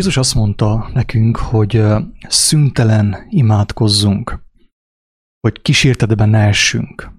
Jézus 0.00 0.16
azt 0.16 0.34
mondta 0.34 0.90
nekünk, 0.92 1.36
hogy 1.36 1.82
szüntelen 2.28 3.26
imádkozzunk, 3.28 4.44
hogy 5.40 5.62
kísértetben 5.62 6.28
ne 6.28 6.46
essünk. 6.46 7.10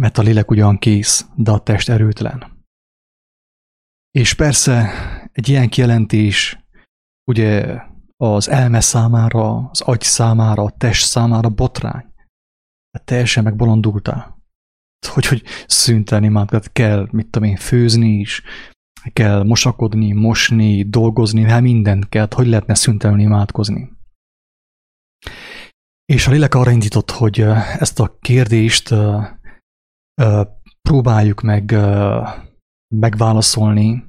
Mert 0.00 0.18
a 0.18 0.22
lélek 0.22 0.50
ugyan 0.50 0.78
kész, 0.78 1.26
de 1.36 1.50
a 1.50 1.62
test 1.62 1.88
erőtlen. 1.88 2.64
És 4.10 4.34
persze 4.34 4.90
egy 5.32 5.48
ilyen 5.48 5.68
kijelentés 5.68 6.58
ugye 7.30 7.80
az 8.16 8.48
elme 8.48 8.80
számára, 8.80 9.68
az 9.70 9.80
agy 9.80 10.02
számára, 10.02 10.62
a 10.62 10.76
test 10.76 11.06
számára 11.06 11.48
botrány. 11.48 12.12
Hát 12.90 13.04
teljesen 13.04 13.44
megbolondultál. 13.44 14.42
Hogy, 15.06 15.26
hogy 15.26 15.42
szüntelen 15.66 16.24
imádkozni 16.24 16.72
kell, 16.72 17.08
mit 17.10 17.30
tudom 17.30 17.48
én, 17.48 17.56
főzni 17.56 18.18
is, 18.18 18.42
kell 19.12 19.42
mosakodni, 19.42 20.12
mosni, 20.12 20.82
dolgozni, 20.82 21.42
hát 21.42 21.60
mindent 21.60 22.08
kell, 22.08 22.28
hogy 22.34 22.46
lehetne 22.46 22.74
szüntelenül 22.74 23.24
imádkozni. 23.24 23.90
És 26.04 26.26
a 26.26 26.30
lélek 26.30 26.54
arra 26.54 26.70
indított, 26.70 27.10
hogy 27.10 27.40
ezt 27.78 28.00
a 28.00 28.16
kérdést 28.20 28.94
próbáljuk 30.88 31.40
meg 31.40 31.74
megválaszolni 32.94 34.04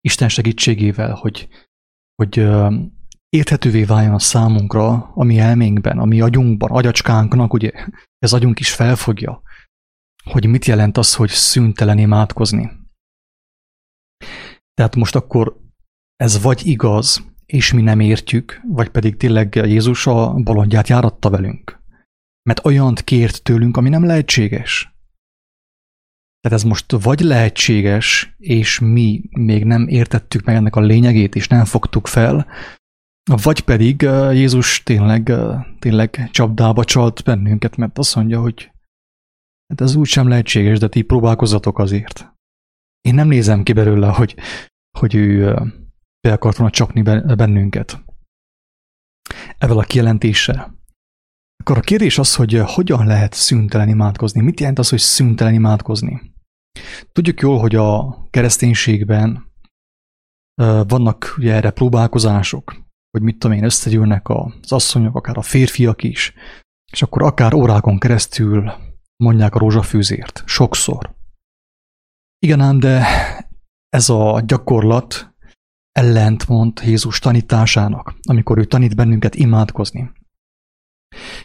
Isten 0.00 0.28
segítségével, 0.28 1.14
hogy, 1.14 1.48
hogy 2.14 2.48
érthetővé 3.28 3.84
váljon 3.84 4.14
a 4.14 4.18
számunkra, 4.18 4.92
a 5.14 5.24
mi 5.24 5.38
elménkben, 5.38 5.98
a 5.98 6.04
mi 6.04 6.20
agyunkban, 6.20 6.70
agyacskánknak, 6.70 7.52
ugye 7.52 7.70
ez 8.18 8.32
agyunk 8.32 8.60
is 8.60 8.74
felfogja, 8.74 9.42
hogy 10.24 10.46
mit 10.46 10.64
jelent 10.64 10.96
az, 10.96 11.14
hogy 11.14 11.28
szüntelen 11.28 11.98
imádkozni. 11.98 12.77
Tehát 14.78 14.96
most 14.96 15.14
akkor 15.14 15.60
ez 16.16 16.42
vagy 16.42 16.66
igaz, 16.66 17.24
és 17.46 17.72
mi 17.72 17.82
nem 17.82 18.00
értjük, 18.00 18.60
vagy 18.68 18.88
pedig 18.88 19.16
tényleg 19.16 19.54
Jézus 19.54 20.06
a 20.06 20.32
bolondját 20.32 20.88
járatta 20.88 21.30
velünk. 21.30 21.82
Mert 22.42 22.64
olyant 22.64 23.04
kért 23.04 23.42
tőlünk, 23.42 23.76
ami 23.76 23.88
nem 23.88 24.04
lehetséges. 24.04 24.92
Tehát 26.40 26.58
ez 26.58 26.64
most 26.64 26.92
vagy 26.92 27.20
lehetséges, 27.20 28.34
és 28.36 28.78
mi 28.78 29.22
még 29.30 29.64
nem 29.64 29.88
értettük 29.88 30.44
meg 30.44 30.54
ennek 30.54 30.76
a 30.76 30.80
lényegét, 30.80 31.34
és 31.34 31.48
nem 31.48 31.64
fogtuk 31.64 32.06
fel, 32.06 32.46
vagy 33.42 33.60
pedig 33.60 34.02
Jézus 34.32 34.82
tényleg, 34.82 35.32
tényleg 35.78 36.28
csapdába 36.30 36.84
csalt 36.84 37.24
bennünket, 37.24 37.76
mert 37.76 37.98
azt 37.98 38.14
mondja, 38.14 38.40
hogy 38.40 38.70
hát 39.68 39.80
ez 39.80 39.94
úgy 39.94 40.06
sem 40.06 40.28
lehetséges, 40.28 40.78
de 40.78 40.88
ti 40.88 41.02
próbálkozzatok 41.02 41.78
azért. 41.78 42.36
Én 43.08 43.14
nem 43.14 43.28
nézem 43.28 43.62
ki 43.62 43.72
belőle, 43.72 44.08
hogy, 44.08 44.36
hogy 44.98 45.14
ő 45.14 45.54
be 46.20 46.32
akart 46.32 46.56
volna 46.56 46.72
csapni 46.72 47.02
bennünket. 47.36 48.04
Evel 49.58 49.78
a 49.78 49.82
kijelentéssel. 49.82 50.76
Akkor 51.56 51.76
a 51.76 51.80
kérdés 51.80 52.18
az, 52.18 52.34
hogy 52.34 52.62
hogyan 52.64 53.06
lehet 53.06 53.32
szüntelen 53.32 53.88
imádkozni. 53.88 54.40
Mit 54.40 54.60
jelent 54.60 54.78
az, 54.78 54.88
hogy 54.88 54.98
szüntelen 54.98 55.54
imádkozni? 55.54 56.34
Tudjuk 57.12 57.40
jól, 57.40 57.58
hogy 57.58 57.74
a 57.74 58.18
kereszténységben 58.30 59.52
vannak 60.86 61.34
ugye 61.38 61.54
erre 61.54 61.70
próbálkozások, 61.70 62.76
hogy 63.10 63.22
mit 63.22 63.38
tudom 63.38 63.56
én, 63.56 63.64
összegyűlnek 63.64 64.28
az 64.28 64.72
asszonyok, 64.72 65.16
akár 65.16 65.38
a 65.38 65.42
férfiak 65.42 66.02
is, 66.02 66.32
és 66.92 67.02
akkor 67.02 67.22
akár 67.22 67.54
órákon 67.54 67.98
keresztül 67.98 68.72
mondják 69.16 69.54
a 69.54 69.58
rózsafűzért. 69.58 70.42
Sokszor. 70.46 71.17
Igen 72.38 72.60
ám, 72.60 72.78
de 72.78 73.06
ez 73.88 74.08
a 74.08 74.42
gyakorlat 74.46 75.34
ellentmond 75.92 76.80
Jézus 76.84 77.18
tanításának, 77.18 78.14
amikor 78.28 78.58
ő 78.58 78.64
tanít 78.64 78.96
bennünket 78.96 79.34
imádkozni. 79.34 80.12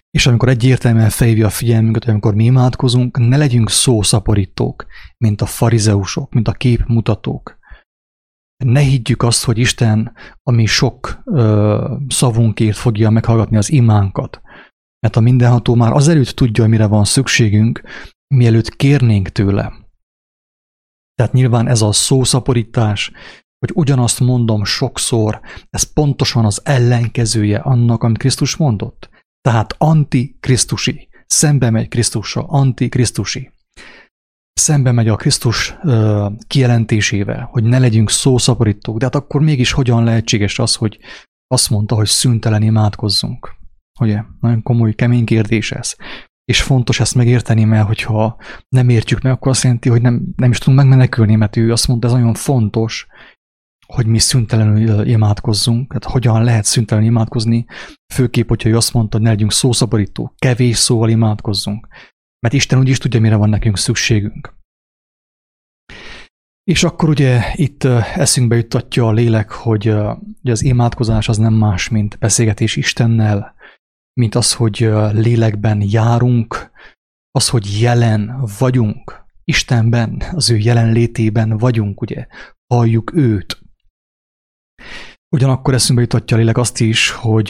És 0.09 0.27
amikor 0.27 0.49
egyértelműen 0.49 1.09
felhívja 1.09 1.45
a 1.45 1.49
figyelmünket, 1.49 2.05
amikor 2.05 2.36
mi 2.36 2.43
imádkozunk, 2.43 3.17
ne 3.17 3.37
legyünk 3.37 3.70
szószaporítók, 3.70 4.86
mint 5.17 5.42
a 5.42 5.45
farizeusok, 5.45 6.33
mint 6.33 6.48
a 6.48 6.52
képmutatók. 6.52 7.58
Ne 8.65 8.80
higgyük 8.80 9.23
azt, 9.23 9.43
hogy 9.43 9.58
Isten, 9.58 10.14
ami 10.43 10.65
sok 10.65 11.21
ö, 11.25 11.95
szavunkért 12.08 12.77
fogja 12.77 13.10
meghallgatni 13.10 13.58
az 13.58 13.71
imánkat. 13.71 14.42
Mert 14.99 15.15
a 15.15 15.20
mindenható 15.20 15.75
már 15.75 15.92
azelőtt 15.92 16.30
tudja, 16.30 16.67
mire 16.67 16.86
van 16.86 17.05
szükségünk, 17.05 17.81
mielőtt 18.36 18.75
kérnénk 18.75 19.30
tőle. 19.30 19.83
Tehát 21.15 21.33
nyilván 21.33 21.67
ez 21.67 21.81
a 21.81 21.91
szószaporítás, 21.91 23.11
hogy 23.59 23.71
ugyanazt 23.73 24.19
mondom 24.19 24.63
sokszor, 24.63 25.41
ez 25.69 25.93
pontosan 25.93 26.45
az 26.45 26.61
ellenkezője 26.63 27.57
annak, 27.57 28.03
amit 28.03 28.17
Krisztus 28.17 28.55
mondott. 28.55 29.09
Tehát 29.41 29.75
antikrisztusi, 29.77 31.09
szembe 31.25 31.69
megy 31.69 31.87
Krisztussal, 31.87 32.45
antikrisztusi. 32.47 33.51
Szembe 34.53 34.91
megy 34.91 35.07
a 35.07 35.15
Krisztus 35.15 35.75
uh, 35.83 36.31
kijelentésével, 36.47 37.49
hogy 37.51 37.63
ne 37.63 37.80
legyünk 37.80 38.09
szószaporítók, 38.09 38.97
de 38.97 39.05
hát 39.05 39.15
akkor 39.15 39.41
mégis 39.41 39.71
hogyan 39.71 40.03
lehetséges 40.03 40.59
az, 40.59 40.75
hogy 40.75 40.99
azt 41.47 41.69
mondta, 41.69 41.95
hogy 41.95 42.07
szüntelen 42.07 42.61
imádkozzunk. 42.61 43.55
Ugye? 43.99 44.23
Nagyon 44.39 44.63
komoly, 44.63 44.93
kemény 44.93 45.25
kérdés 45.25 45.71
ez. 45.71 45.95
És 46.45 46.61
fontos 46.61 46.99
ezt 46.99 47.15
megérteni, 47.15 47.64
mert 47.64 47.87
hogyha 47.87 48.37
nem 48.70 48.89
értjük 48.89 49.21
meg, 49.21 49.31
akkor 49.31 49.52
azt 49.52 49.64
jelenti, 49.64 49.89
hogy 49.89 50.02
nem, 50.02 50.33
nem 50.36 50.52
is 50.52 50.58
tudunk 50.58 50.77
megmenekülni, 50.77 51.36
mert 51.36 51.55
ő 51.55 51.71
azt 51.71 51.87
mondta, 51.87 52.08
ez 52.08 52.14
nagyon 52.14 52.33
fontos, 52.33 53.08
hogy 53.86 54.05
mi 54.05 54.20
szüntelenül 54.20 55.08
imádkozzunk, 55.08 55.87
tehát 55.87 56.04
hogyan 56.04 56.43
lehet 56.43 56.64
szüntelenül 56.64 57.09
imádkozni, 57.09 57.65
főképp, 58.14 58.48
hogyha 58.48 58.70
ő 58.70 58.76
azt 58.76 58.93
mondta, 58.93 59.17
hogy 59.17 59.26
ne 59.26 59.31
legyünk 59.31 59.52
szószaborító, 59.52 60.33
kevés 60.37 60.77
szóval 60.77 61.09
imádkozzunk, 61.09 61.87
mert 62.39 62.54
Isten 62.54 62.80
úgy 62.80 62.89
is 62.89 62.98
tudja, 62.98 63.20
mire 63.20 63.36
van 63.36 63.49
nekünk 63.49 63.77
szükségünk. 63.77 64.54
És 66.64 66.83
akkor 66.83 67.10
ugye 67.10 67.43
itt 67.54 67.83
eszünkbe 67.83 68.55
juttatja 68.55 69.08
a 69.08 69.11
lélek, 69.11 69.52
hogy 69.52 69.87
az 70.43 70.64
imádkozás 70.64 71.30
az 71.30 71.37
nem 71.37 71.54
más, 71.54 71.89
mint 71.89 72.17
beszélgetés 72.17 72.75
Istennel, 72.75 73.52
mint 74.13 74.35
az, 74.35 74.53
hogy 74.53 74.77
lélekben 75.11 75.81
járunk, 75.81 76.71
az, 77.31 77.49
hogy 77.49 77.81
jelen 77.81 78.45
vagyunk, 78.59 79.25
Istenben, 79.43 80.23
az 80.31 80.49
ő 80.49 80.57
jelenlétében 80.57 81.57
vagyunk, 81.57 82.01
ugye, 82.01 82.27
halljuk 82.73 83.13
őt. 83.13 83.61
Ugyanakkor 85.35 85.73
eszünkbe 85.73 86.01
jutatja 86.01 86.35
a 86.35 86.39
lélek 86.39 86.57
azt 86.57 86.79
is, 86.79 87.09
hogy 87.09 87.49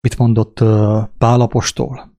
mit 0.00 0.18
mondott 0.18 0.58
Pálapostól, 1.18 2.18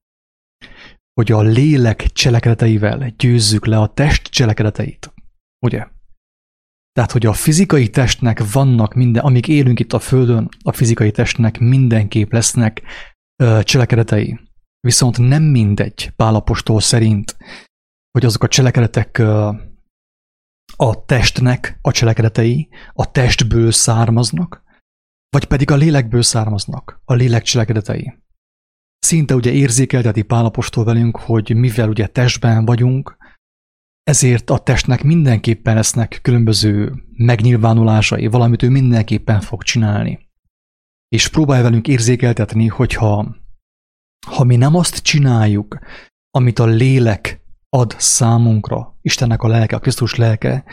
hogy 1.14 1.32
a 1.32 1.42
lélek 1.42 2.02
cselekedeteivel 2.02 3.10
győzzük 3.10 3.66
le 3.66 3.80
a 3.80 3.94
test 3.94 4.28
cselekedeteit. 4.28 5.14
Ugye? 5.66 5.88
Tehát, 6.92 7.12
hogy 7.12 7.26
a 7.26 7.34
fizikai 7.34 7.90
testnek 7.90 8.52
vannak 8.52 8.94
minden, 8.94 9.24
amíg 9.24 9.48
élünk 9.48 9.80
itt 9.80 9.94
a 9.94 10.00
Földön, 10.00 10.50
a 10.64 10.72
fizikai 10.72 11.12
testnek 11.12 11.60
mindenképp 11.60 12.32
lesznek 12.32 12.82
ö, 13.44 13.60
cselekedetei. 13.64 14.40
Viszont 14.80 15.18
nem 15.18 15.44
mindegy 15.44 16.12
Pálapostól 16.16 16.82
szerint, 16.82 17.38
hogy 18.12 18.26
azok 18.26 18.44
a 18.44 18.48
cselekedetek 18.48 19.18
ö, 19.18 19.52
a 20.76 21.06
testnek 21.06 21.78
a 21.82 21.92
cselekedetei 21.92 22.70
a 22.94 23.12
testből 23.12 23.72
származnak, 23.72 24.64
vagy 25.30 25.46
pedig 25.46 25.72
a 25.72 25.76
lélekből 25.76 26.22
származnak, 26.22 27.02
a 27.06 27.14
lélek 27.14 27.44
cselekedetei. 27.44 28.14
Szinte 29.00 29.36
ugye 29.36 29.52
érzékelteti 29.52 30.22
Pálapostól 30.22 30.84
velünk, 30.84 31.18
hogy 31.18 31.56
mivel 31.56 31.90
ugye 31.90 32.08
testben 32.08 32.66
vagyunk, 32.66 33.18
ezért 34.04 34.50
a 34.50 34.58
testnek 34.58 35.04
mindenképpen 35.04 35.76
lesznek 35.76 36.20
különböző 36.22 36.94
megnyilvánulásai, 37.14 38.28
valamit 38.28 38.64
ő 38.64 38.70
mindenképpen 38.70 39.42
fog 39.42 39.64
csinálni. 39.64 40.30
És 41.08 41.28
próbálja 41.28 41.64
velünk 41.64 41.88
érzékeltetni, 41.88 42.68
hogyha 42.68 43.40
ha 44.28 44.44
mi 44.44 44.56
nem 44.56 44.76
azt 44.76 44.98
csináljuk, 44.98 45.80
amit 46.32 46.60
a 46.60 46.66
lélek 46.66 47.42
ad 47.70 47.96
számunkra, 47.98 48.98
Istennek 49.02 49.42
a 49.42 49.48
lelke, 49.48 49.76
a 49.76 49.80
Krisztus 49.80 50.16
lelke, 50.16 50.64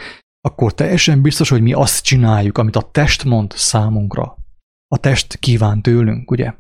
akkor 0.41 0.75
teljesen 0.75 1.23
biztos, 1.23 1.49
hogy 1.49 1.63
mi 1.63 1.73
azt 1.73 2.05
csináljuk, 2.05 2.59
amit 2.59 2.77
a 2.77 2.91
test 2.91 3.25
mond 3.25 3.53
számunkra. 3.53 4.37
A 4.89 4.99
test 4.99 5.37
kíván 5.37 5.83
tőlünk, 5.83 6.31
ugye? 6.31 6.55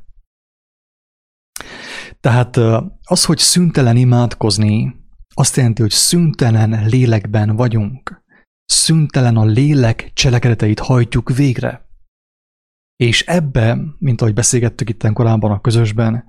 Tehát 2.20 2.56
az, 3.02 3.24
hogy 3.24 3.38
szüntelen 3.38 3.96
imádkozni, 3.96 4.97
azt 5.38 5.56
jelenti, 5.56 5.82
hogy 5.82 5.90
szüntelen 5.90 6.88
lélekben 6.88 7.56
vagyunk. 7.56 8.22
Szüntelen 8.64 9.36
a 9.36 9.44
lélek 9.44 10.10
cselekedeteit 10.14 10.78
hajtjuk 10.78 11.36
végre. 11.36 11.88
És 12.96 13.22
ebbe, 13.22 13.78
mint 13.98 14.20
ahogy 14.20 14.34
beszélgettük 14.34 14.88
itt 14.88 15.12
korábban 15.12 15.50
a 15.50 15.60
közösben, 15.60 16.24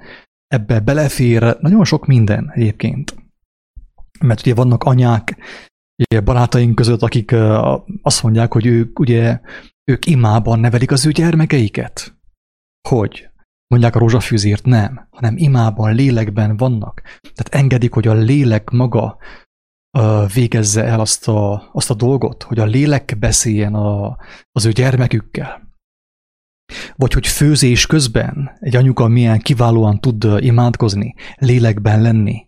ebbe 0.47 0.79
belefér 0.79 1.57
nagyon 1.59 1.85
sok 1.85 2.05
minden 2.05 2.51
egyébként. 2.53 3.15
Mert 4.19 4.39
ugye 4.39 4.53
vannak 4.53 4.83
anyák, 4.83 5.37
ugye, 5.95 6.21
barátaink 6.21 6.75
között, 6.75 7.01
akik 7.01 7.31
azt 8.01 8.23
mondják, 8.23 8.53
hogy 8.53 8.65
ők 8.65 8.99
ugye 8.99 9.39
ők 9.91 10.05
imában 10.05 10.59
nevelik 10.59 10.91
az 10.91 11.05
ő 11.05 11.11
gyermekeiket. 11.11 12.17
Hogy? 12.89 13.29
Mondják 13.73 13.95
a 13.95 13.99
rózsafűzért, 13.99 14.65
nem, 14.65 15.07
hanem 15.11 15.37
imában, 15.37 15.95
lélekben 15.95 16.57
vannak. 16.57 17.01
Tehát 17.21 17.63
engedik, 17.63 17.93
hogy 17.93 18.07
a 18.07 18.13
lélek 18.13 18.69
maga 18.69 19.17
végezze 20.33 20.83
el 20.83 20.99
azt 20.99 21.27
a, 21.27 21.69
azt 21.73 21.89
a 21.89 21.93
dolgot, 21.93 22.43
hogy 22.43 22.59
a 22.59 22.65
lélek 22.65 23.15
beszéljen 23.19 23.73
a, 23.73 24.17
az 24.51 24.65
ő 24.65 24.71
gyermekükkel. 24.71 25.67
Vagy 26.95 27.13
hogy 27.13 27.27
főzés 27.27 27.85
közben 27.85 28.57
egy 28.59 28.75
anyuka 28.75 29.07
milyen 29.07 29.39
kiválóan 29.39 29.99
tud 29.99 30.27
imádkozni, 30.39 31.15
lélekben 31.35 32.01
lenni, 32.01 32.47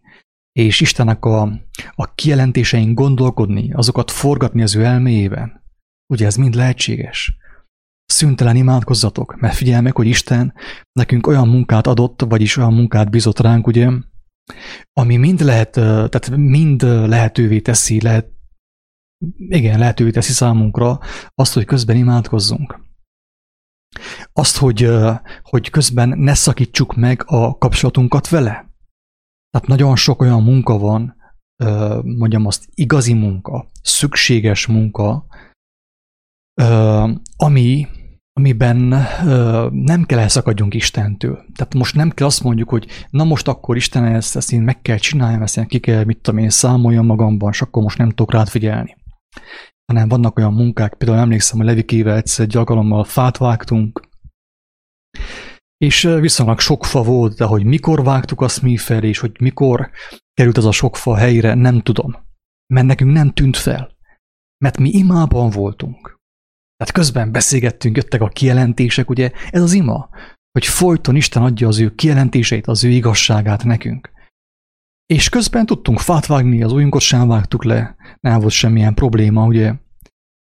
és 0.51 0.81
Istennek 0.81 1.25
a, 1.25 1.41
a 1.91 2.13
kijelentésein 2.13 2.93
gondolkodni, 2.93 3.73
azokat 3.73 4.11
forgatni 4.11 4.61
az 4.61 4.75
ő 4.75 4.83
elméjében. 4.83 5.63
Ugye 6.13 6.25
ez 6.25 6.35
mind 6.35 6.55
lehetséges. 6.55 7.37
Szüntelen 8.11 8.55
imádkozzatok, 8.55 9.39
mert 9.39 9.55
figyelj 9.55 9.81
meg, 9.81 9.95
hogy 9.95 10.07
Isten 10.07 10.53
nekünk 10.91 11.27
olyan 11.27 11.47
munkát 11.47 11.87
adott, 11.87 12.21
vagyis 12.21 12.57
olyan 12.57 12.73
munkát 12.73 13.09
bizott 13.09 13.39
ránk, 13.39 13.67
ugye, 13.67 13.89
ami 14.93 15.17
mind 15.17 15.41
lehet, 15.41 15.71
tehát 15.71 16.29
mind 16.35 16.81
lehetővé 16.83 17.59
teszi, 17.59 18.01
lehet, 18.01 18.29
igen, 19.37 19.79
lehetővé 19.79 20.09
teszi 20.09 20.31
számunkra 20.31 20.99
azt, 21.35 21.53
hogy 21.53 21.65
közben 21.65 21.97
imádkozzunk. 21.97 22.79
Azt, 24.33 24.57
hogy, 24.57 24.89
hogy 25.41 25.69
közben 25.69 26.09
ne 26.09 26.33
szakítsuk 26.33 26.95
meg 26.95 27.23
a 27.25 27.57
kapcsolatunkat 27.57 28.29
vele. 28.29 28.51
Tehát 29.49 29.67
nagyon 29.67 29.95
sok 29.95 30.21
olyan 30.21 30.43
munka 30.43 30.77
van, 30.77 31.15
mondjam 32.03 32.45
azt, 32.45 32.67
igazi 32.73 33.13
munka, 33.13 33.67
szükséges 33.81 34.65
munka, 34.67 35.25
ami 37.35 37.87
amiben 38.41 38.91
ö, 39.25 39.67
nem 39.71 40.03
kell 40.03 40.19
elszakadjunk 40.19 40.73
Istentől. 40.73 41.45
Tehát 41.55 41.73
most 41.73 41.95
nem 41.95 42.09
kell 42.09 42.27
azt 42.27 42.43
mondjuk, 42.43 42.69
hogy 42.69 42.87
na 43.09 43.23
most 43.23 43.47
akkor 43.47 43.75
Isten 43.75 44.05
ezt, 44.05 44.35
ezt 44.35 44.51
én 44.51 44.61
meg 44.61 44.81
kell 44.81 44.97
csináljam, 44.97 45.41
ezt 45.41 45.57
én 45.57 45.67
ki 45.67 45.79
kell, 45.79 46.03
mit 46.03 46.21
tudom 46.21 46.39
én, 46.39 46.49
számoljam 46.49 47.05
magamban, 47.05 47.51
és 47.51 47.61
akkor 47.61 47.83
most 47.83 47.97
nem 47.97 48.09
tudok 48.09 48.31
rád 48.31 48.47
figyelni. 48.47 48.97
Hanem 49.85 50.07
vannak 50.07 50.37
olyan 50.37 50.53
munkák, 50.53 50.93
például 50.93 51.19
emlékszem, 51.19 51.57
hogy 51.57 51.67
Levikével 51.67 52.15
egyszer 52.15 52.45
egy 52.45 52.57
alkalommal 52.57 53.03
fát 53.03 53.37
vágtunk, 53.37 54.09
és 55.77 56.01
viszonylag 56.19 56.59
sok 56.59 56.85
fa 56.85 57.03
volt, 57.03 57.37
de 57.37 57.45
hogy 57.45 57.63
mikor 57.63 58.03
vágtuk 58.03 58.41
azt 58.41 58.61
mi 58.61 58.77
fel, 58.77 59.03
és 59.03 59.19
hogy 59.19 59.31
mikor 59.39 59.91
került 60.33 60.57
az 60.57 60.65
a 60.65 60.71
sok 60.71 60.95
fa 60.95 61.15
helyre, 61.15 61.53
nem 61.53 61.81
tudom. 61.81 62.15
Mert 62.73 62.87
nekünk 62.87 63.11
nem 63.11 63.33
tűnt 63.33 63.57
fel. 63.57 63.97
Mert 64.63 64.77
mi 64.77 64.89
imában 64.89 65.49
voltunk. 65.49 66.20
Tehát 66.81 66.95
közben 66.95 67.31
beszélgettünk, 67.31 67.95
jöttek 67.95 68.21
a 68.21 68.27
kijelentések, 68.27 69.09
ugye 69.09 69.31
ez 69.49 69.61
az 69.61 69.73
ima, 69.73 70.09
hogy 70.51 70.65
folyton 70.65 71.15
Isten 71.15 71.43
adja 71.43 71.67
az 71.67 71.79
ő 71.79 71.95
kijelentéseit, 71.95 72.67
az 72.67 72.83
ő 72.83 72.89
igazságát 72.89 73.63
nekünk. 73.63 74.11
És 75.05 75.29
közben 75.29 75.65
tudtunk 75.65 75.99
fát 75.99 76.25
vágni, 76.25 76.63
az 76.63 76.71
ujjunkat 76.71 77.01
sem 77.01 77.27
vágtuk 77.27 77.63
le, 77.63 77.95
nem 78.19 78.39
volt 78.39 78.51
semmilyen 78.51 78.93
probléma, 78.93 79.45
ugye 79.45 79.73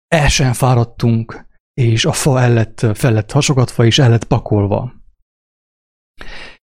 el 0.07 0.27
sem 0.27 0.53
fáradtunk, 0.53 1.45
és 1.73 2.05
a 2.05 2.11
fa 2.11 2.41
el 2.41 2.53
lett, 2.53 2.85
fel 2.93 3.13
lett 3.13 3.31
hasogatva, 3.31 3.85
és 3.85 3.99
el 3.99 4.09
lett 4.09 4.25
pakolva. 4.25 4.93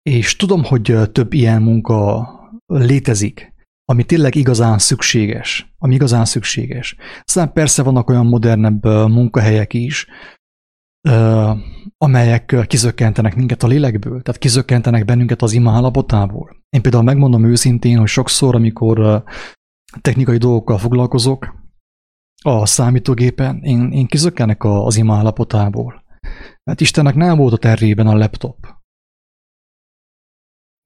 És 0.01 0.35
tudom, 0.35 0.63
hogy 0.63 0.97
több 1.11 1.33
ilyen 1.33 1.61
munka 1.61 2.29
létezik, 2.65 3.53
ami 3.85 4.03
tényleg 4.03 4.35
igazán 4.35 4.77
szükséges, 4.77 5.75
ami 5.77 5.93
igazán 5.93 6.25
szükséges. 6.25 6.95
Aztán 7.21 7.53
persze 7.53 7.83
vannak 7.83 8.09
olyan 8.09 8.25
modernebb 8.25 8.85
munkahelyek 8.85 9.73
is, 9.73 10.07
amelyek 11.97 12.55
kizökkentenek 12.67 13.35
minket 13.35 13.63
a 13.63 13.67
lélekből, 13.67 14.21
tehát 14.21 14.39
kizökkentenek 14.39 15.05
bennünket 15.05 15.41
az 15.41 15.53
ima 15.53 15.71
állapotából. 15.71 16.63
Én 16.69 16.81
például 16.81 17.03
megmondom 17.03 17.45
őszintén, 17.45 17.97
hogy 17.97 18.07
sokszor, 18.07 18.55
amikor 18.55 19.23
technikai 20.01 20.37
dolgokkal 20.37 20.77
foglalkozok 20.77 21.63
a 22.43 22.65
számítógépen, 22.65 23.59
én, 23.63 23.91
én 23.91 24.05
kizökkenek 24.05 24.63
az 24.63 24.95
ima 24.95 25.15
állapotából. 25.15 26.03
Mert 26.63 26.81
Istennek 26.81 27.15
nem 27.15 27.37
volt 27.37 27.53
a 27.53 27.57
tervében 27.57 28.07
a 28.07 28.17
laptop 28.17 28.74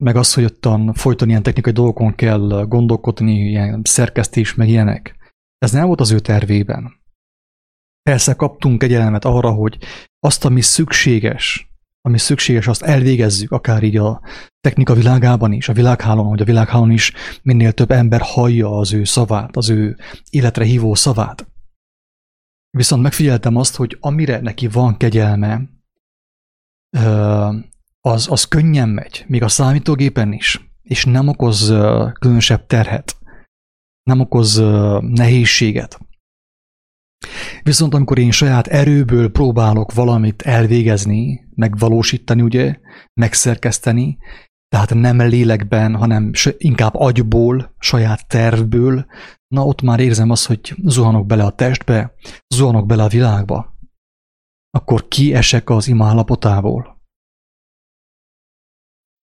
meg 0.00 0.16
az, 0.16 0.34
hogy 0.34 0.44
ottan 0.44 0.92
folyton 0.94 1.28
ilyen 1.28 1.42
technikai 1.42 1.72
dolgokon 1.72 2.14
kell 2.14 2.64
gondolkodni, 2.68 3.32
ilyen 3.32 3.80
szerkesztés, 3.84 4.54
meg 4.54 4.68
ilyenek. 4.68 5.16
Ez 5.58 5.72
nem 5.72 5.86
volt 5.86 6.00
az 6.00 6.10
ő 6.10 6.18
tervében. 6.18 6.92
Persze 8.02 8.34
kaptunk 8.34 8.82
egy 8.82 8.92
elemet 8.92 9.24
arra, 9.24 9.50
hogy 9.50 9.78
azt, 10.18 10.44
ami 10.44 10.60
szükséges, 10.60 11.70
ami 12.00 12.18
szükséges, 12.18 12.66
azt 12.66 12.82
elvégezzük, 12.82 13.50
akár 13.50 13.82
így 13.82 13.96
a 13.96 14.20
technika 14.60 14.94
világában 14.94 15.52
is, 15.52 15.68
a 15.68 15.72
világhálón, 15.72 16.26
hogy 16.26 16.40
a 16.40 16.44
világhálón 16.44 16.90
is 16.90 17.12
minél 17.42 17.72
több 17.72 17.90
ember 17.90 18.20
hallja 18.20 18.76
az 18.76 18.92
ő 18.92 19.04
szavát, 19.04 19.56
az 19.56 19.68
ő 19.68 19.96
életre 20.30 20.64
hívó 20.64 20.94
szavát. 20.94 21.48
Viszont 22.70 23.02
megfigyeltem 23.02 23.56
azt, 23.56 23.76
hogy 23.76 23.96
amire 24.00 24.40
neki 24.40 24.68
van 24.68 24.96
kegyelme, 24.96 25.62
az, 28.00 28.26
az 28.30 28.44
könnyen 28.44 28.88
megy, 28.88 29.24
még 29.26 29.42
a 29.42 29.48
számítógépen 29.48 30.32
is, 30.32 30.70
és 30.82 31.04
nem 31.04 31.28
okoz 31.28 31.66
különösebb 32.20 32.66
terhet, 32.66 33.16
nem 34.02 34.20
okoz 34.20 34.56
nehézséget. 35.00 35.98
Viszont 37.62 37.94
amikor 37.94 38.18
én 38.18 38.30
saját 38.30 38.66
erőből 38.66 39.30
próbálok 39.30 39.92
valamit 39.92 40.42
elvégezni, 40.42 41.48
megvalósítani, 41.54 42.42
ugye, 42.42 42.78
megszerkeszteni, 43.20 44.18
tehát 44.68 44.94
nem 44.94 45.20
lélekben, 45.20 45.94
hanem 45.94 46.30
inkább 46.56 46.94
agyból, 46.94 47.74
saját 47.78 48.28
tervből, 48.28 49.06
na 49.54 49.64
ott 49.64 49.82
már 49.82 50.00
érzem 50.00 50.30
azt, 50.30 50.46
hogy 50.46 50.74
zuhanok 50.84 51.26
bele 51.26 51.44
a 51.44 51.50
testbe, 51.50 52.14
zuhanok 52.54 52.86
bele 52.86 53.02
a 53.02 53.08
világba. 53.08 53.78
Akkor 54.70 55.08
kiesek 55.08 55.70
az 55.70 55.88
imállapotából. 55.88 56.99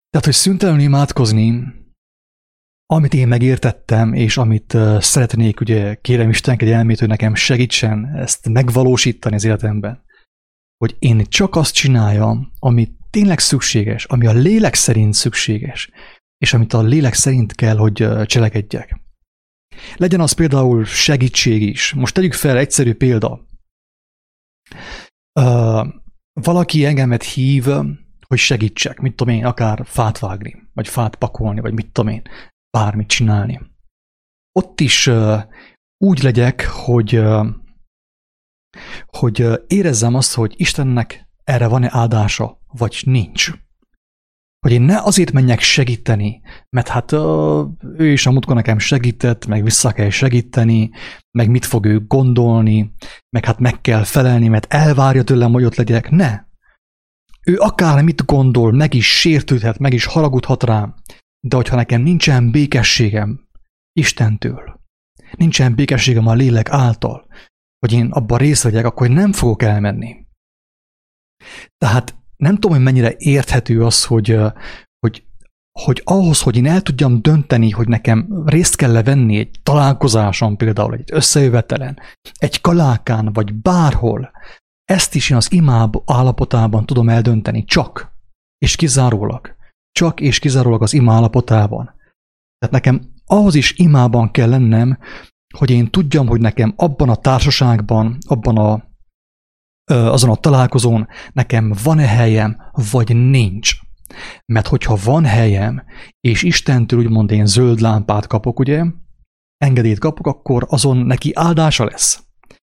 Tehát, 0.10 0.26
hogy 0.26 0.34
szüntelenül 0.34 0.82
imádkozni, 0.82 1.64
amit 2.94 3.14
én 3.14 3.28
megértettem, 3.28 4.14
és 4.14 4.38
amit 4.38 4.74
uh, 4.74 5.02
szeretnék, 5.02 5.60
ugye 5.60 5.96
kérem 5.96 6.30
Isten 6.30 6.58
egy 6.58 6.70
elmét, 6.70 7.00
hogy 7.00 7.08
nekem 7.08 7.36
segítsen 7.36 8.06
ezt 8.16 8.50
megvalósítani 8.50 9.36
az 9.36 9.44
életemben, 9.44 10.04
hogy 10.78 10.96
én 11.00 11.26
csak 11.26 11.56
azt 11.56 11.74
csináljam, 11.74 12.52
ami 12.60 12.96
tényleg 13.10 13.40
szükséges, 13.40 14.06
ami 14.06 14.28
a 14.28 14.32
lélek 14.32 14.74
szerint 14.74 15.14
szükséges, 15.14 15.92
és 16.38 16.54
amit 16.54 16.74
a 16.74 16.82
lélek 16.82 17.14
szerint 17.14 17.56
kell, 17.56 17.78
hogy 17.78 18.26
cselekedjek. 18.26 19.02
Legyen 19.96 20.20
az 20.20 20.32
például 20.32 20.86
segítség 20.86 21.62
is. 21.62 21.94
Most 21.94 22.14
tegyük 22.14 22.34
fel 22.34 22.58
egyszerű 22.58 22.94
példa. 22.94 23.46
Uh, 25.40 25.88
valaki 26.34 26.86
engemet 26.86 27.24
hív 27.24 27.66
hogy 28.28 28.38
segítsek, 28.38 29.00
mit 29.00 29.16
tudom 29.16 29.34
én, 29.34 29.46
akár 29.46 29.82
fát 29.86 30.20
vágni, 30.20 30.68
vagy 30.74 30.88
fát 30.88 31.16
pakolni, 31.16 31.60
vagy 31.60 31.74
mit 31.74 31.92
tudom 31.92 32.14
én, 32.14 32.22
bármit 32.78 33.08
csinálni. 33.08 33.60
Ott 34.52 34.80
is 34.80 35.08
uh, 35.08 35.44
úgy 35.98 36.24
legyek, 36.24 36.66
hogy, 36.66 37.18
uh, 37.18 37.48
hogy 39.06 39.42
uh, 39.42 39.56
érezzem 39.68 40.16
azt, 40.16 40.34
hogy 40.34 40.54
Istennek 40.58 41.28
erre 41.44 41.68
van-e 41.68 41.90
áldása, 41.92 42.62
vagy 42.68 43.02
nincs. 43.06 43.52
Hogy 44.60 44.72
én 44.72 44.82
ne 44.82 44.98
azért 44.98 45.32
menjek 45.32 45.60
segíteni, 45.60 46.42
mert 46.70 46.88
hát 46.88 47.12
uh, 47.12 47.68
ő 47.98 48.12
is 48.12 48.26
a 48.26 48.32
múltkor 48.32 48.56
nekem 48.56 48.80
segített, 48.80 49.46
meg 49.46 49.64
vissza 49.64 49.92
kell 49.92 50.10
segíteni, 50.10 50.90
meg 51.38 51.50
mit 51.50 51.66
fog 51.66 51.86
ő 51.86 52.06
gondolni, 52.06 52.94
meg 53.30 53.46
hát 53.46 53.60
meg 53.60 53.82
kell 53.82 54.04
felelni, 54.04 54.48
mert 54.48 54.74
elvárja 54.74 55.24
tőlem, 55.24 55.52
hogy 55.52 55.64
ott 55.64 55.76
legyek. 55.76 56.10
Ne, 56.10 56.47
ő 57.48 57.58
akármit 57.58 58.26
gondol, 58.26 58.72
meg 58.72 58.94
is 58.94 59.20
sértődhet, 59.20 59.78
meg 59.78 59.94
is 59.94 60.06
haragudhat 60.06 60.64
rám, 60.64 60.96
de 61.48 61.56
hogyha 61.56 61.76
nekem 61.76 62.02
nincsen 62.02 62.52
békességem 62.52 63.48
Istentől, 64.00 64.80
nincsen 65.32 65.76
békességem 65.76 66.28
a 66.28 66.34
lélek 66.34 66.70
által, 66.70 67.28
hogy 67.80 67.94
én 67.94 68.12
abban 68.12 68.38
részt 68.38 68.64
vegyek, 68.64 68.86
akkor 68.86 69.10
nem 69.10 69.34
fogok 69.34 69.62
elmenni. 69.62 70.26
Tehát 71.78 72.16
nem 72.36 72.54
tudom, 72.54 72.72
hogy 72.72 72.86
mennyire 72.86 73.14
érthető 73.18 73.84
az, 73.84 74.06
hogy, 74.06 74.40
hogy, 75.00 75.26
hogy 75.80 76.02
ahhoz, 76.04 76.42
hogy 76.42 76.58
én 76.58 76.68
el 76.68 76.82
tudjam 76.82 77.22
dönteni, 77.22 77.70
hogy 77.70 77.88
nekem 77.88 78.44
részt 78.46 78.76
kell 78.76 79.04
venni 79.04 79.38
egy 79.38 79.60
találkozáson, 79.64 80.58
például 80.58 80.94
egy 80.94 81.10
összejövetelen, 81.12 82.00
egy 82.34 82.62
kalákán, 82.62 83.34
vagy 83.34 83.54
bárhol, 83.54 84.32
ezt 84.88 85.16
is 85.16 85.30
én 85.30 85.38
az 85.38 85.52
imáb 85.52 85.96
állapotában 86.06 86.86
tudom 86.86 87.10
eldönteni, 87.10 87.64
csak 87.64 88.12
és 88.58 88.76
kizárólag. 88.76 89.56
Csak 89.92 90.20
és 90.22 90.40
kizárólag 90.40 90.82
az 90.82 90.94
ima 90.94 91.14
állapotában. 91.14 91.86
Tehát 92.58 92.76
nekem 92.76 93.14
ahhoz 93.26 93.56
is 93.56 93.74
imában 93.78 94.32
kell 94.32 94.50
lennem, 94.50 94.98
hogy 95.58 95.70
én 95.70 95.90
tudjam, 95.90 96.28
hogy 96.28 96.42
nekem 96.42 96.74
abban 96.76 97.10
a 97.10 97.16
társaságban, 97.16 98.18
abban 98.28 98.58
a, 98.58 98.90
azon 99.94 100.30
a 100.30 100.36
találkozón 100.36 101.08
nekem 101.34 101.74
van-e 101.84 102.08
helyem, 102.08 102.72
vagy 102.92 103.16
nincs. 103.16 103.76
Mert 104.46 104.68
hogyha 104.68 104.98
van 105.04 105.26
helyem, 105.26 105.84
és 106.20 106.44
Istentől 106.44 107.00
úgymond 107.00 107.32
én 107.32 107.46
zöld 107.46 107.80
lámpát 107.80 108.28
kapok, 108.28 108.60
ugye, 108.60 108.84
engedélyt 109.58 110.00
kapok, 110.00 110.28
akkor 110.28 110.66
azon 110.70 110.98
neki 110.98 111.32
áldása 111.34 111.84
lesz. 111.84 112.24